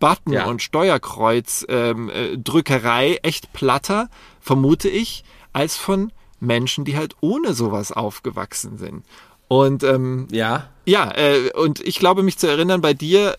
[0.00, 0.46] Button- ja.
[0.46, 4.08] und Steuerkreuz-Drückerei ähm, äh, echt platter,
[4.40, 6.10] vermute ich, als von
[6.40, 9.04] Menschen, die halt ohne sowas aufgewachsen sind.
[9.46, 13.36] Und ähm, ja, ja, äh, und ich glaube mich zu erinnern, bei dir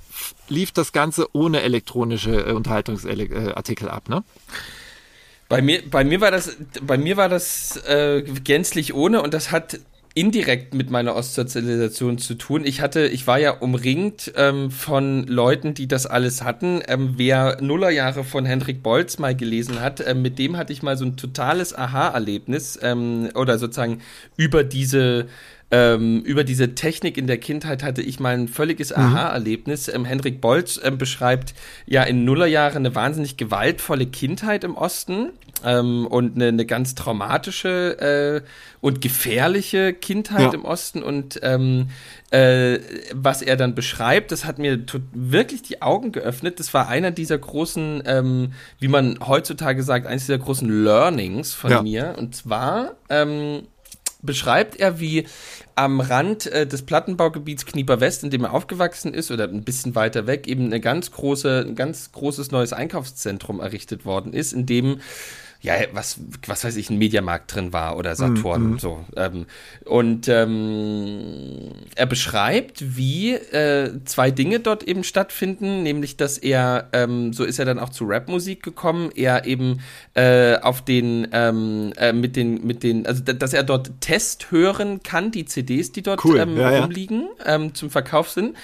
[0.49, 4.23] lief das Ganze ohne elektronische äh, Unterhaltungsartikel ab, ne?
[5.49, 9.51] Bei mir, bei mir war das, bei mir war das äh, gänzlich ohne und das
[9.51, 9.79] hat
[10.15, 12.65] indirekt mit meiner Ostsozialisation zu tun.
[12.65, 16.81] Ich hatte, ich war ja umringt ähm, von Leuten, die das alles hatten.
[16.87, 20.97] Ähm, wer Nullerjahre von Hendrik Bolz mal gelesen hat, ähm, mit dem hatte ich mal
[20.97, 24.01] so ein totales Aha-Erlebnis ähm, oder sozusagen
[24.37, 25.27] über diese
[25.73, 28.97] ähm, über diese Technik in der Kindheit hatte ich mal ein völliges mhm.
[28.97, 29.87] Aha-Erlebnis.
[29.87, 31.55] Ähm, Henrik Bolz ähm, beschreibt
[31.87, 35.31] ja in Nullerjahren eine wahnsinnig gewaltvolle Kindheit im Osten
[35.65, 38.47] ähm, und eine, eine, ganz traumatische äh,
[38.81, 40.53] und gefährliche Kindheit ja.
[40.53, 41.01] im Osten.
[41.01, 41.87] Und ähm,
[42.29, 42.77] äh,
[43.11, 44.79] was er dann beschreibt, das hat mir
[45.11, 46.59] wirklich die Augen geöffnet.
[46.59, 51.71] Das war einer dieser großen, ähm, wie man heutzutage sagt, eines dieser großen Learnings von
[51.71, 51.81] ja.
[51.81, 52.13] mir.
[52.15, 53.63] Und zwar ähm,
[54.23, 55.27] beschreibt er, wie
[55.75, 59.95] am Rand äh, des Plattenbaugebiets Knieper West, in dem er aufgewachsen ist, oder ein bisschen
[59.95, 64.65] weiter weg, eben eine ganz große, ein ganz großes neues Einkaufszentrum errichtet worden ist, in
[64.65, 64.99] dem
[65.63, 68.79] ja, was, was weiß ich, ein Mediamarkt drin war oder Saturn mhm.
[68.79, 69.05] so.
[69.15, 69.45] Ähm,
[69.85, 77.31] und ähm, er beschreibt, wie äh, zwei Dinge dort eben stattfinden, nämlich, dass er, ähm,
[77.31, 79.79] so ist er dann auch zu Rapmusik gekommen, er eben
[80.15, 85.01] äh, auf den, ähm, äh, mit den, mit den, also dass er dort Test hören
[85.01, 86.39] kann, die CDs, die dort cool.
[86.39, 88.57] ähm, ja, rumliegen, ähm, zum Verkauf sind.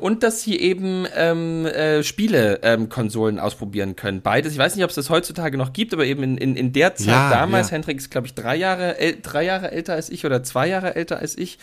[0.00, 4.22] Und dass sie eben äh, Spiele-Konsolen ausprobieren können.
[4.22, 4.52] Beides.
[4.52, 6.94] Ich weiß nicht, ob es das heutzutage noch gibt, aber eben in, in, in der
[6.94, 7.74] Zeit ja, damals, ja.
[7.74, 10.96] Hendrik ist, glaube ich, drei Jahre, äl drei Jahre älter als ich oder zwei Jahre
[10.96, 11.58] älter als ich,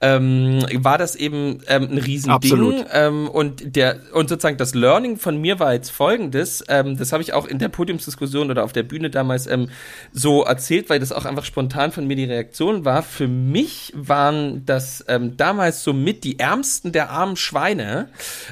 [0.00, 2.84] ähm, war das eben ähm, ein Riesending.
[2.92, 7.22] Ähm, und der, und sozusagen das Learning von mir war jetzt folgendes, ähm, das habe
[7.22, 9.68] ich auch in der Podiumsdiskussion oder auf der Bühne damals ähm,
[10.12, 13.02] so erzählt, weil das auch einfach spontan von mir die Reaktion war.
[13.02, 18.08] Für mich waren das ähm, damals so mit die Ärmsten der armen Schweine,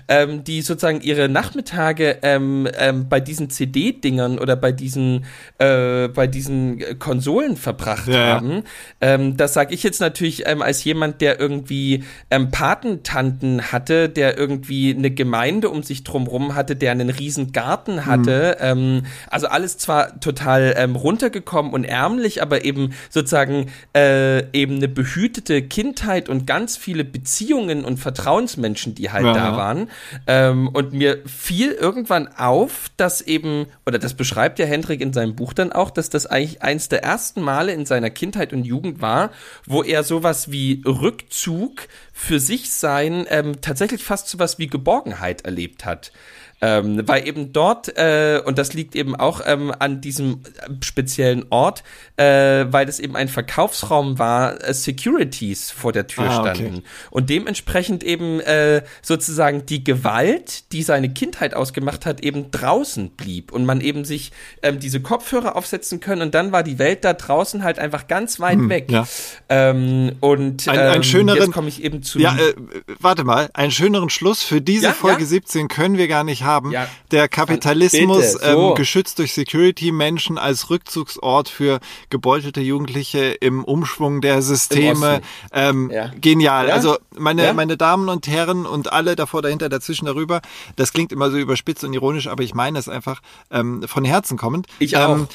[0.09, 5.25] ähm, die sozusagen ihre Nachmittage ähm, ähm, bei diesen CD-Dingern oder bei diesen
[5.59, 8.65] äh, bei diesen Konsolen verbracht ja, haben.
[9.01, 14.37] Ähm, das sage ich jetzt natürlich ähm, als jemand, der irgendwie ähm, Patentanten hatte, der
[14.37, 18.57] irgendwie eine Gemeinde um sich drumherum hatte, der einen riesen Garten hatte.
[18.75, 19.03] Mhm.
[19.31, 25.63] Also alles zwar total ähm, runtergekommen und ärmlich, aber eben sozusagen äh, eben eine behütete
[25.63, 29.33] Kindheit und ganz viele Beziehungen und Vertrauensmenschen Menschen, die halt ja.
[29.33, 29.91] da waren.
[30.27, 35.22] Ähm, und mir fiel irgendwann auf, dass eben, oder das beschreibt ja Hendrik in, seinem
[35.37, 39.01] Buch dann auch, dass das eigentlich eins der ersten Male in seiner Kindheit und Jugend
[39.01, 39.31] war,
[39.67, 45.85] wo er sowas wie Rückzug für sich sein ähm, tatsächlich fast sowas wie Geborgenheit erlebt
[45.85, 46.13] hat.
[46.65, 50.43] Ähm, weil eben dort, äh, und das liegt eben auch ähm, an diesem
[50.81, 51.83] speziellen Ort,
[52.17, 56.77] äh, weil es eben ein Verkaufsraum war, äh, Securities vor der Tür ah, standen.
[56.77, 56.83] Okay.
[57.11, 63.51] Und dementsprechend eben äh, sozusagen die Gewalt, die seine Kindheit ausgemacht hat, eben draußen blieb.
[63.51, 64.31] Und man eben sich
[64.63, 68.39] ähm, diese Kopfhörer aufsetzen können und dann war die Welt da draußen halt einfach ganz
[68.39, 68.89] weit hm, weg.
[68.89, 69.09] Ja.
[69.49, 72.21] Ähm, und ein, ein ähm, schöneren, jetzt komme ich eben zu.
[72.21, 72.55] Ja, äh,
[73.01, 75.27] warte mal, einen schöneren Schluss für diese ja, Folge ja?
[75.27, 76.71] 17 können wir gar nicht haben haben.
[76.71, 78.71] Ja, der Kapitalismus, bitte, so.
[78.71, 81.81] ähm, geschützt durch Security-Menschen als Rückzugsort für
[82.11, 85.21] gebeutelte Jugendliche im Umschwung der Systeme.
[85.53, 86.11] Ähm, ja.
[86.21, 86.69] Genial.
[86.69, 86.75] Ja?
[86.75, 90.41] Also meine, meine Damen und Herren und alle davor, dahinter, dazwischen, darüber,
[90.77, 94.37] das klingt immer so überspitzt und ironisch, aber ich meine es einfach ähm, von Herzen
[94.37, 94.67] kommend.
[94.79, 95.27] Ich auch.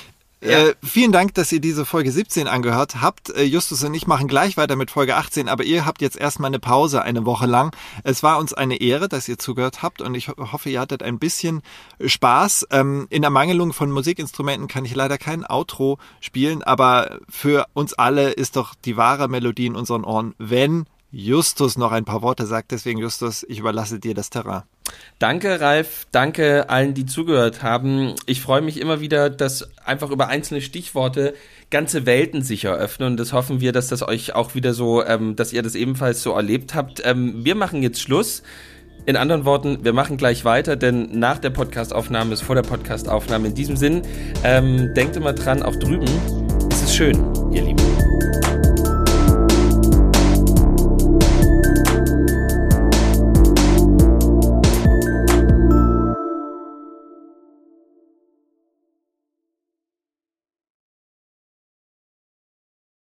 [0.41, 0.67] Ja.
[0.67, 3.31] Äh, vielen Dank, dass ihr diese Folge 17 angehört habt.
[3.31, 6.49] Äh, Justus und ich machen gleich weiter mit Folge 18, aber ihr habt jetzt erstmal
[6.49, 7.75] eine Pause eine Woche lang.
[8.03, 11.17] Es war uns eine Ehre, dass ihr zugehört habt und ich hoffe, ihr hattet ein
[11.17, 11.63] bisschen
[12.05, 12.67] Spaß.
[12.69, 18.31] Ähm, in Ermangelung von Musikinstrumenten kann ich leider kein Outro spielen, aber für uns alle
[18.31, 22.71] ist doch die wahre Melodie in unseren Ohren, wenn Justus noch ein paar Worte sagt.
[22.71, 24.63] Deswegen, Justus, ich überlasse dir das Terrain.
[25.19, 26.05] Danke, Ralf.
[26.11, 28.13] Danke allen, die zugehört haben.
[28.27, 31.33] Ich freue mich immer wieder, dass einfach über einzelne Stichworte
[31.71, 33.11] ganze Welten sich eröffnen.
[33.11, 36.21] Und das hoffen wir, dass das euch auch wieder so, ähm, dass ihr das ebenfalls
[36.21, 37.01] so erlebt habt.
[37.03, 38.43] Ähm, wir machen jetzt Schluss.
[39.05, 43.47] In anderen Worten, wir machen gleich weiter, denn nach der Podcastaufnahme ist vor der Podcastaufnahme.
[43.47, 44.01] In diesem Sinn,
[44.43, 46.07] ähm, denkt immer dran, auch drüben
[46.69, 47.15] ist es schön,
[47.53, 48.16] ihr Lieben.